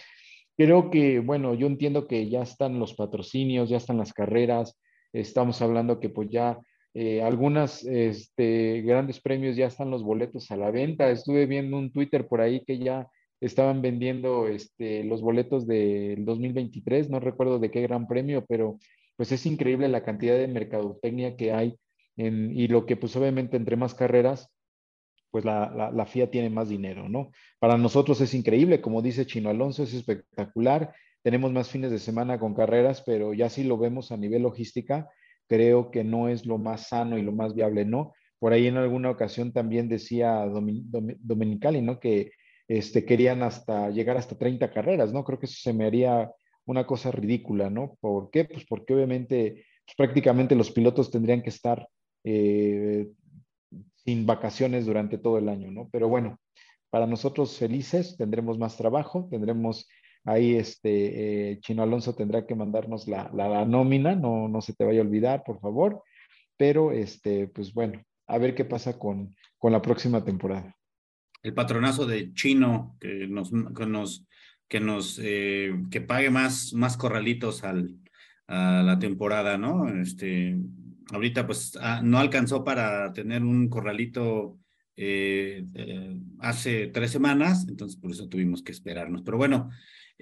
[0.54, 4.78] creo que, bueno, yo entiendo que ya están los patrocinios, ya están las carreras,
[5.14, 6.58] estamos hablando que pues ya
[6.94, 11.10] eh, algunas este, grandes premios ya están los boletos a la venta.
[11.10, 13.08] Estuve viendo un Twitter por ahí que ya
[13.40, 18.78] estaban vendiendo este, los boletos del 2023, no recuerdo de qué gran premio, pero
[19.16, 21.76] pues es increíble la cantidad de mercadotecnia que hay
[22.16, 24.48] y lo que pues obviamente entre más carreras,
[25.30, 27.30] pues la, FIA tiene más dinero, ¿no?
[27.58, 32.38] Para nosotros es increíble, como dice Chino Alonso, es espectacular, tenemos más fines de semana
[32.38, 35.08] con carreras, pero ya si lo vemos a nivel logística,
[35.52, 38.14] creo que no es lo más sano y lo más viable, ¿no?
[38.38, 42.00] Por ahí en alguna ocasión también decía Dominicali, ¿no?
[42.00, 42.30] Que
[42.68, 45.24] este, querían hasta llegar hasta 30 carreras, ¿no?
[45.24, 46.32] Creo que eso se me haría
[46.64, 47.98] una cosa ridícula, ¿no?
[48.00, 48.46] ¿Por qué?
[48.46, 51.86] Pues porque obviamente pues prácticamente los pilotos tendrían que estar
[52.24, 53.10] eh,
[54.06, 55.90] sin vacaciones durante todo el año, ¿no?
[55.92, 56.40] Pero bueno,
[56.88, 59.86] para nosotros felices, tendremos más trabajo, tendremos
[60.24, 64.84] Ahí este, eh, Chino Alonso tendrá que mandarnos la, la, nómina, no, no se te
[64.84, 66.02] vaya a olvidar, por favor.
[66.56, 70.76] Pero, este, pues bueno, a ver qué pasa con, con la próxima temporada.
[71.42, 74.26] El patronazo de Chino que nos, que nos,
[74.68, 77.96] que nos, eh, que pague más, más corralitos al,
[78.46, 79.88] a la temporada, ¿no?
[79.88, 80.56] Este,
[81.12, 84.58] ahorita pues ah, no alcanzó para tener un corralito
[84.96, 85.64] eh,
[86.38, 89.22] hace tres semanas, entonces por eso tuvimos que esperarnos.
[89.22, 89.70] Pero bueno,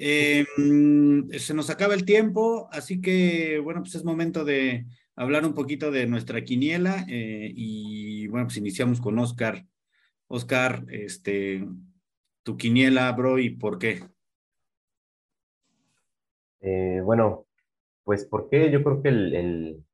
[0.03, 0.47] eh,
[1.39, 5.91] se nos acaba el tiempo, así que bueno, pues es momento de hablar un poquito
[5.91, 9.67] de nuestra quiniela eh, y bueno, pues iniciamos con Oscar.
[10.27, 11.69] Oscar, este,
[12.43, 14.03] tu quiniela, bro, y por qué.
[16.61, 17.47] Eh, bueno,
[18.03, 19.85] pues por qué yo creo que el, el,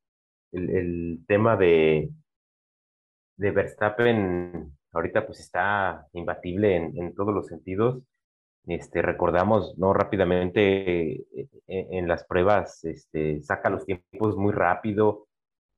[0.53, 2.11] el, tema de,
[3.37, 8.05] de Verstappen ahorita pues está imbatible en, en todos los sentidos
[8.67, 9.93] este, recordamos, ¿no?
[9.93, 11.27] Rápidamente eh,
[11.69, 15.29] eh, en las pruebas, este, saca los tiempos muy rápido,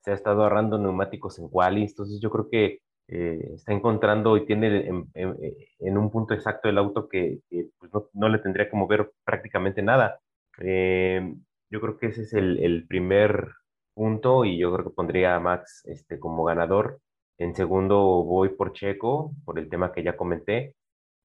[0.02, 4.46] se ha estado agarrando neumáticos en qualis, entonces yo creo que eh, está encontrando y
[4.46, 7.40] tiene en, un punto exacto el auto que,
[7.78, 10.20] pues no, le tendría que mover prácticamente nada.
[10.58, 13.52] yo creo que ese es el, el, primer
[13.94, 17.00] punto y yo creo que pondría a Max este, como ganador.
[17.38, 20.74] En segundo voy por Checo, por el tema que ya comenté.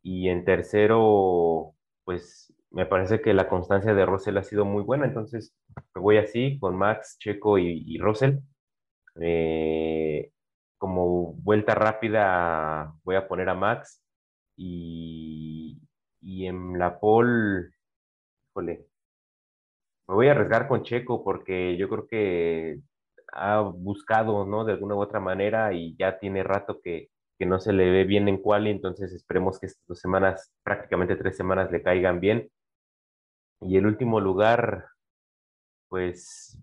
[0.03, 1.75] Y en tercero,
[2.05, 5.55] pues me parece que la constancia de Russell ha sido muy buena, entonces
[5.95, 8.39] me voy así con Max, Checo y, y Russell.
[9.21, 10.31] Eh,
[10.77, 14.01] como vuelta rápida voy a poner a Max
[14.57, 15.79] y,
[16.21, 17.71] y en la pole,
[18.49, 18.87] híjole,
[20.07, 22.79] me voy a arriesgar con Checo porque yo creo que
[23.33, 24.65] ha buscado, ¿no?
[24.65, 28.03] De alguna u otra manera y ya tiene rato que, que no se le ve
[28.03, 32.49] bien en quali, entonces esperemos que estas dos semanas, prácticamente tres semanas, le caigan bien.
[33.61, 34.87] Y el último lugar,
[35.87, 36.59] pues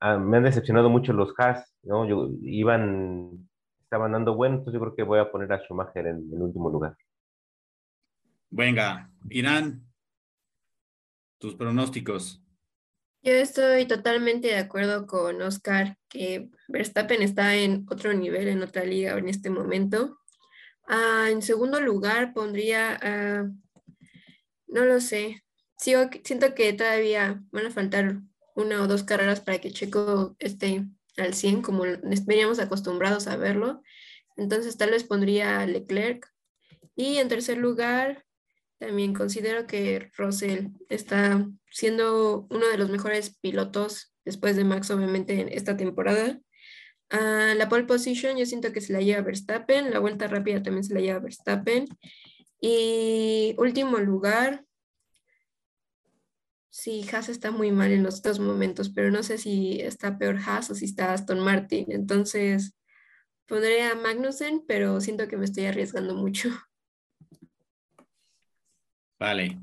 [0.00, 2.06] ah, me han decepcionado mucho los Haas, ¿no?
[2.06, 3.48] Yo, iban,
[3.80, 6.70] estaban dando bueno, entonces yo creo que voy a poner a Schumacher en el último
[6.70, 6.96] lugar.
[8.50, 9.82] Venga, Irán,
[11.38, 12.43] tus pronósticos.
[13.24, 18.84] Yo estoy totalmente de acuerdo con Oscar que Verstappen está en otro nivel, en otra
[18.84, 20.20] liga en este momento.
[20.86, 23.00] Ah, en segundo lugar pondría,
[24.66, 25.42] no lo sé,
[25.78, 28.20] Sigo, siento que todavía van a faltar
[28.54, 30.84] una o dos carreras para que Checo esté
[31.16, 31.84] al 100 como
[32.26, 33.82] veníamos acostumbrados a verlo.
[34.36, 36.30] Entonces tal vez pondría Leclerc.
[36.94, 38.26] Y en tercer lugar,
[38.78, 45.40] también considero que Russell está siendo uno de los mejores pilotos después de Max, obviamente,
[45.40, 46.40] en esta temporada.
[47.12, 50.84] Uh, la pole position yo siento que se la lleva Verstappen, la vuelta rápida también
[50.84, 51.86] se la lleva Verstappen.
[52.60, 54.64] Y último lugar,
[56.70, 60.38] sí, Haas está muy mal en los dos momentos, pero no sé si está peor
[60.44, 61.86] Haas o si está Aston Martin.
[61.90, 62.74] Entonces,
[63.46, 66.50] pondré a Magnussen, pero siento que me estoy arriesgando mucho.
[69.18, 69.58] Vale.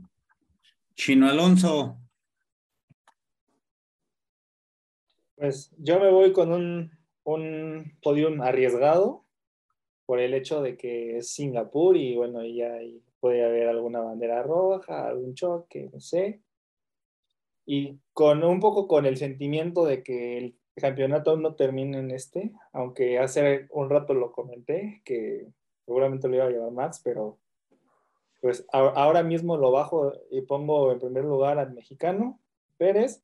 [0.95, 1.97] Chino Alonso.
[5.35, 6.91] Pues yo me voy con un,
[7.23, 9.25] un podium arriesgado
[10.05, 12.77] por el hecho de que es Singapur y bueno, ya
[13.19, 16.41] puede haber alguna bandera roja, algún choque, no sé.
[17.65, 22.51] Y con un poco con el sentimiento de que el campeonato no termine en este,
[22.73, 25.47] aunque hace un rato lo comenté, que
[25.85, 27.39] seguramente lo iba a llevar Max, pero
[28.41, 32.39] pues ahora mismo lo bajo y pongo en primer lugar al mexicano
[32.77, 33.23] Pérez,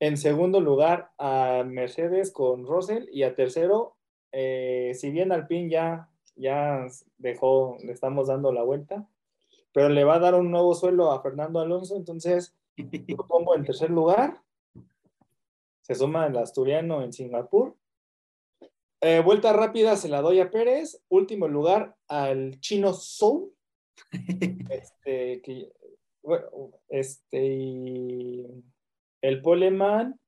[0.00, 3.96] en segundo lugar a Mercedes con Russell y a tercero,
[4.32, 6.86] eh, si bien Alpine ya, ya
[7.18, 9.06] dejó, le estamos dando la vuelta,
[9.72, 12.52] pero le va a dar un nuevo suelo a Fernando Alonso, entonces
[13.08, 14.40] lo pongo en tercer lugar.
[15.82, 17.76] Se suma el asturiano en Singapur.
[19.00, 21.02] Eh, vuelta rápida se la doy a Pérez.
[21.08, 23.52] Último lugar al chino Zhou
[24.70, 25.72] este, que,
[26.88, 28.46] este, y
[29.22, 30.18] el Poleman,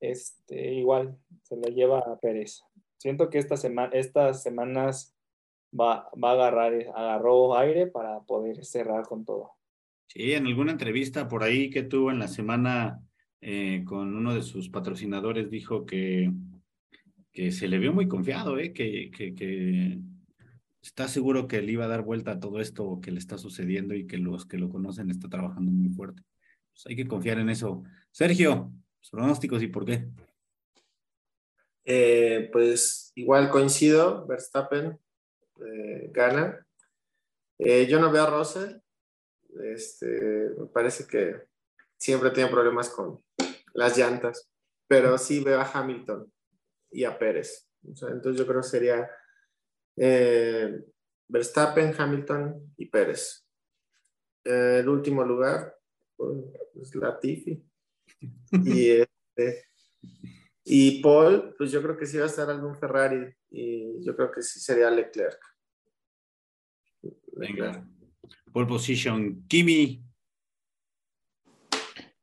[0.00, 2.62] este, igual, se lo lleva a Pérez.
[2.98, 5.14] Siento que esta semana, estas semanas
[5.78, 9.52] va, va a agarrar, agarró aire para poder cerrar con todo.
[10.08, 13.02] Sí, en alguna entrevista por ahí que tuvo en la semana
[13.40, 16.32] eh, con uno de sus patrocinadores dijo que,
[17.32, 19.98] que se le vio muy confiado, eh, que, que, que
[20.88, 23.94] está seguro que le iba a dar vuelta a todo esto que le está sucediendo
[23.94, 26.22] y que los que lo conocen está trabajando muy fuerte.
[26.72, 27.84] Pues hay que confiar en eso.
[28.10, 30.08] Sergio, los pronósticos y por qué.
[31.84, 34.98] Eh, pues igual coincido, Verstappen
[35.60, 36.66] eh, gana.
[37.58, 38.76] Eh, yo no veo a Russell.
[39.62, 41.48] Este, me parece que
[41.98, 43.22] siempre tiene problemas con
[43.74, 44.50] las llantas,
[44.86, 46.32] pero sí veo a Hamilton
[46.90, 47.68] y a Pérez.
[47.82, 49.10] entonces yo creo que sería
[49.98, 50.84] eh,
[51.28, 53.44] Verstappen, Hamilton y Pérez.
[54.44, 55.76] Eh, el último lugar,
[56.16, 57.62] pues Latifi.
[58.52, 58.90] Y,
[59.36, 59.64] este,
[60.64, 64.30] y Paul, pues yo creo que sí va a estar algún Ferrari y yo creo
[64.30, 65.40] que sí sería Leclerc.
[67.32, 67.86] Venga.
[68.52, 70.02] Pole position, Kimi.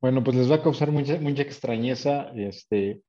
[0.01, 3.01] Bueno, pues les va a causar mucha, mucha extrañeza este,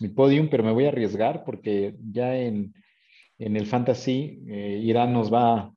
[0.00, 2.74] mi podium, pero me voy a arriesgar porque ya en,
[3.44, 5.72] en el fantasy, eh, Irán nos va,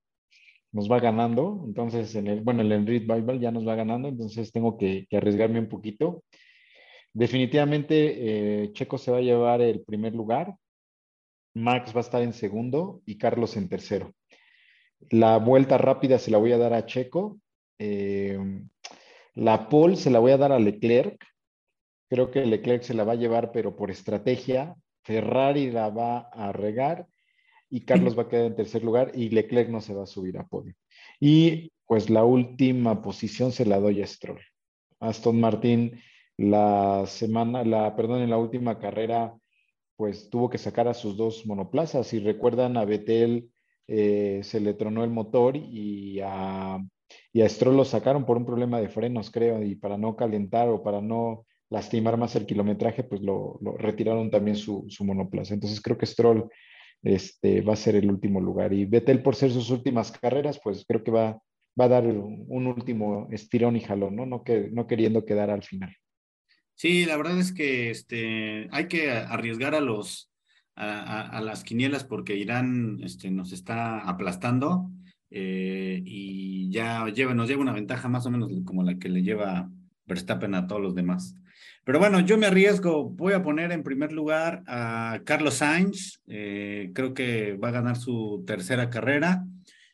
[0.72, 4.52] nos va ganando, entonces, en el, bueno, el Enrit Bible ya nos va ganando, entonces
[4.52, 6.24] tengo que, arriesgarme un poquito.
[7.12, 10.56] Definitivamente, eh, Checo se va a llevar el primer lugar,
[11.56, 14.14] Max va a estar en segundo y Carlos en tercero.
[15.10, 17.40] La vuelta rápida se la voy a dar a Checo.
[17.80, 18.38] Eh,
[19.36, 21.26] la pole se la voy a dar a Leclerc.
[22.10, 24.76] Creo que Leclerc se la va a llevar, pero por estrategia.
[25.04, 27.08] Ferrari la va a regar
[27.70, 30.38] y Carlos va a quedar en tercer lugar y Leclerc no se va a subir
[30.38, 30.74] a podio.
[31.20, 34.42] Y pues la última posición se la doy a Stroll.
[35.00, 36.00] Aston Martin
[36.38, 39.36] la semana, la, perdón, en la última carrera,
[39.96, 42.08] pues tuvo que sacar a sus dos monoplazas.
[42.08, 43.50] Si recuerdan, a Betel
[43.88, 46.80] eh, se le tronó el motor y a,
[47.32, 50.68] y a Stroll lo sacaron por un problema de frenos, creo, y para no calentar
[50.70, 55.54] o para no lastimar más el kilometraje, pues lo, retiraron también su, su monoplaza.
[55.54, 56.50] Entonces creo que Stroll
[57.04, 58.74] este, va a ser el último lugar.
[58.74, 61.40] Y Vettel, por ser sus últimas carreras, pues creo que va,
[61.80, 64.26] va a dar un último estirón y jalón, ¿no?
[64.26, 65.96] No, que, no queriendo quedar al final.
[66.76, 70.30] Sí, la verdad es que este, hay que arriesgar a los,
[70.76, 74.92] a, las quinielas porque Irán este, nos está aplastando
[75.30, 79.24] eh, y ya lleva, nos lleva una ventaja más o menos como la que le
[79.24, 79.70] lleva
[80.06, 81.36] Verstappen a todos los demás.
[81.86, 86.90] Pero bueno, yo me arriesgo, voy a poner en primer lugar a Carlos Sainz, eh,
[86.96, 89.46] creo que va a ganar su tercera carrera.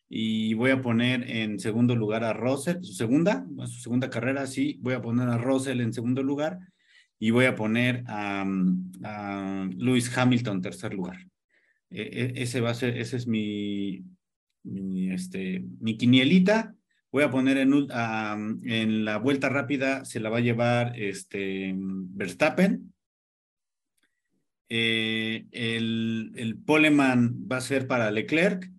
[0.08, 4.78] Y voy a poner en segundo lugar a Russell, su segunda, su segunda carrera, sí,
[4.82, 6.60] voy a poner a Russell en segundo lugar.
[7.20, 8.46] Y voy a poner a,
[9.04, 11.18] a Lewis Hamilton tercer lugar.
[11.90, 14.02] E, e, ese va a ser, ese es mi,
[14.64, 16.74] mi, este, mi quinielita.
[17.12, 22.94] Voy a poner en, la vuelta rápida, se la va a llevar este, Verstappen.
[24.70, 28.72] Eh, el, el Poleman va a ser para Leclerc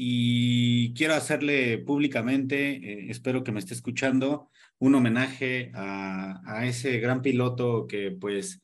[0.00, 4.48] y quiero hacerle públicamente, eh, espero que me esté escuchando,
[4.78, 8.62] un homenaje a, ese gran piloto que pues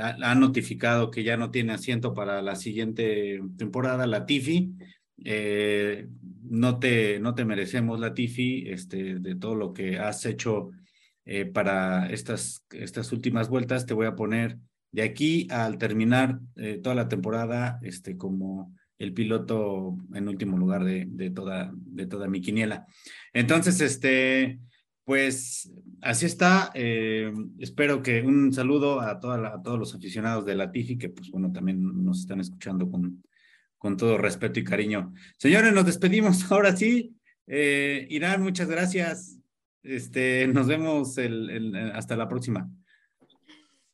[0.00, 4.72] ha, notificado que ya no tiene asiento para la siguiente temporada, la Tifi.
[5.22, 6.08] Eh,
[6.42, 10.70] no, te, no te merecemos, la Tifi, este, de todo lo que has hecho
[11.24, 13.86] eh, para estas, estas últimas vueltas.
[13.86, 14.58] Te voy a poner
[14.92, 16.38] de aquí al terminar
[16.82, 22.28] toda la temporada este, como el piloto en último lugar de, de, toda, de toda
[22.28, 22.86] mi quiniela.
[23.32, 24.60] Entonces, este,
[25.04, 26.70] pues así está.
[26.74, 31.08] Eh, espero que un saludo a, toda a todos los aficionados de la TIFI, que
[31.10, 33.22] pues bueno, también nos están escuchando con,
[33.84, 35.12] con todo respeto y cariño.
[35.36, 37.14] Señores, nos despedimos ahora sí.
[37.46, 39.36] Eh, Irán, muchas gracias.
[39.82, 42.70] Este, nos vemos el, hasta la próxima.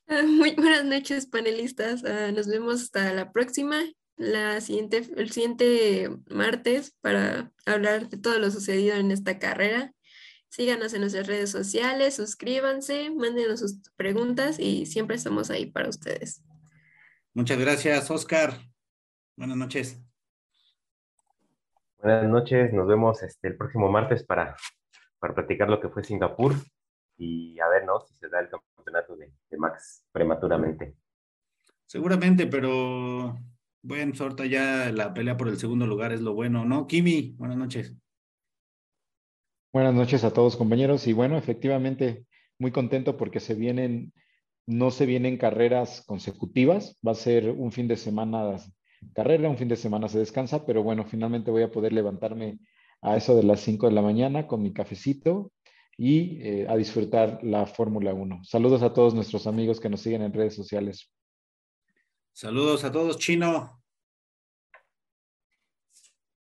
[0.06, 2.04] Ah, muy buenas noches, panelistas.
[2.04, 3.82] Ah, nos vemos hasta la próxima
[4.16, 9.92] la siguiente, el siguiente martes para hablar de todo lo sucedido en esta carrera.
[10.50, 16.44] Síganos en nuestras redes sociales, suscríbanse, mándenos sus preguntas y siempre estamos ahí para ustedes.
[17.34, 18.69] Muchas gracias, Oscar.
[19.40, 19.98] Buenas noches.
[22.02, 24.54] Buenas noches, nos vemos este, el próximo martes para,
[25.18, 26.52] para platicar lo que fue Singapur
[27.16, 28.02] y a ver, ¿no?
[28.02, 30.94] Si se da el campeonato de, de Max prematuramente.
[31.86, 33.38] Seguramente, pero
[33.80, 36.86] bueno, ahorita ya la pelea por el segundo lugar es lo bueno, ¿no?
[36.86, 37.96] Kimi, buenas noches.
[39.72, 42.26] Buenas noches a todos compañeros y bueno, efectivamente
[42.58, 44.12] muy contento porque se vienen,
[44.66, 48.58] no se vienen carreras consecutivas, va a ser un fin de semana
[49.14, 52.58] carrera, un fin de semana se descansa, pero bueno, finalmente voy a poder levantarme
[53.02, 55.52] a eso de las 5 de la mañana con mi cafecito
[55.96, 58.44] y eh, a disfrutar la Fórmula 1.
[58.44, 61.12] Saludos a todos nuestros amigos que nos siguen en redes sociales.
[62.32, 63.82] Saludos a todos, Chino.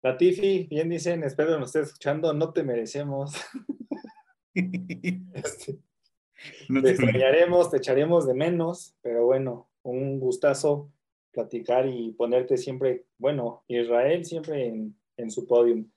[0.03, 3.35] Latifi, bien dicen, espero que nos estés escuchando, no te merecemos.
[5.35, 5.79] Este,
[6.69, 10.91] te extrañaremos, te echaremos de menos, pero bueno, un gustazo
[11.37, 14.67] platicar y ponerte siempre, bueno, Israel siempre
[15.17, 15.91] en, su podium.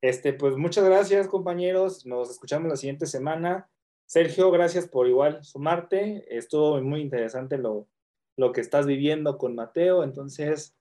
[0.00, 2.04] Este, pues muchas gracias, compañeros.
[2.06, 3.68] Nos escuchamos la siguiente semana.
[4.06, 6.24] Sergio, gracias por igual sumarte.
[6.36, 7.86] Estuvo muy interesante lo,
[8.36, 10.02] lo que estás viviendo con Mateo.
[10.02, 10.74] Entonces,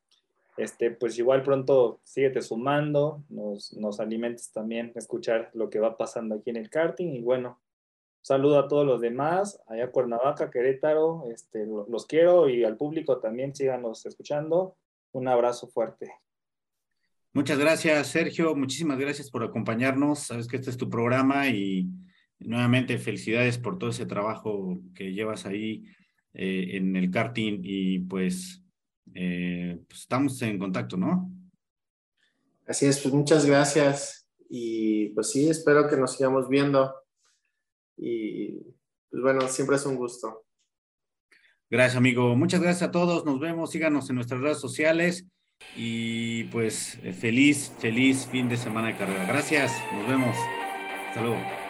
[0.57, 6.35] este, pues igual pronto síguete sumando, nos, nos alimentes también escuchar lo que va pasando
[6.35, 7.13] aquí en el karting.
[7.13, 7.59] Y bueno,
[8.29, 13.55] saludo a todos los demás, allá Cuernavaca, Querétaro, este, los quiero y al público también
[13.55, 14.77] síganos escuchando.
[15.13, 16.11] Un abrazo fuerte.
[17.33, 18.55] Muchas gracias, Sergio.
[18.55, 20.19] Muchísimas gracias por acompañarnos.
[20.19, 21.89] Sabes que este es tu programa y
[22.37, 25.85] nuevamente felicidades por todo ese trabajo que llevas ahí
[26.35, 28.63] eh, en el karting y pues,
[29.15, 31.31] eh, pues, estamos en contacto, ¿no?
[32.67, 36.93] Así es, pues muchas gracias y pues sí, espero que nos sigamos viendo
[37.99, 38.59] y
[39.09, 40.45] pues bueno, siempre es un gusto.
[41.69, 42.35] Gracias, amigo.
[42.35, 43.25] Muchas gracias a todos.
[43.25, 43.71] Nos vemos.
[43.71, 45.27] Síganos en nuestras redes sociales.
[45.75, 49.25] Y pues feliz, feliz fin de semana de carrera.
[49.25, 49.71] Gracias.
[49.93, 50.35] Nos vemos.
[51.09, 51.68] Hasta luego.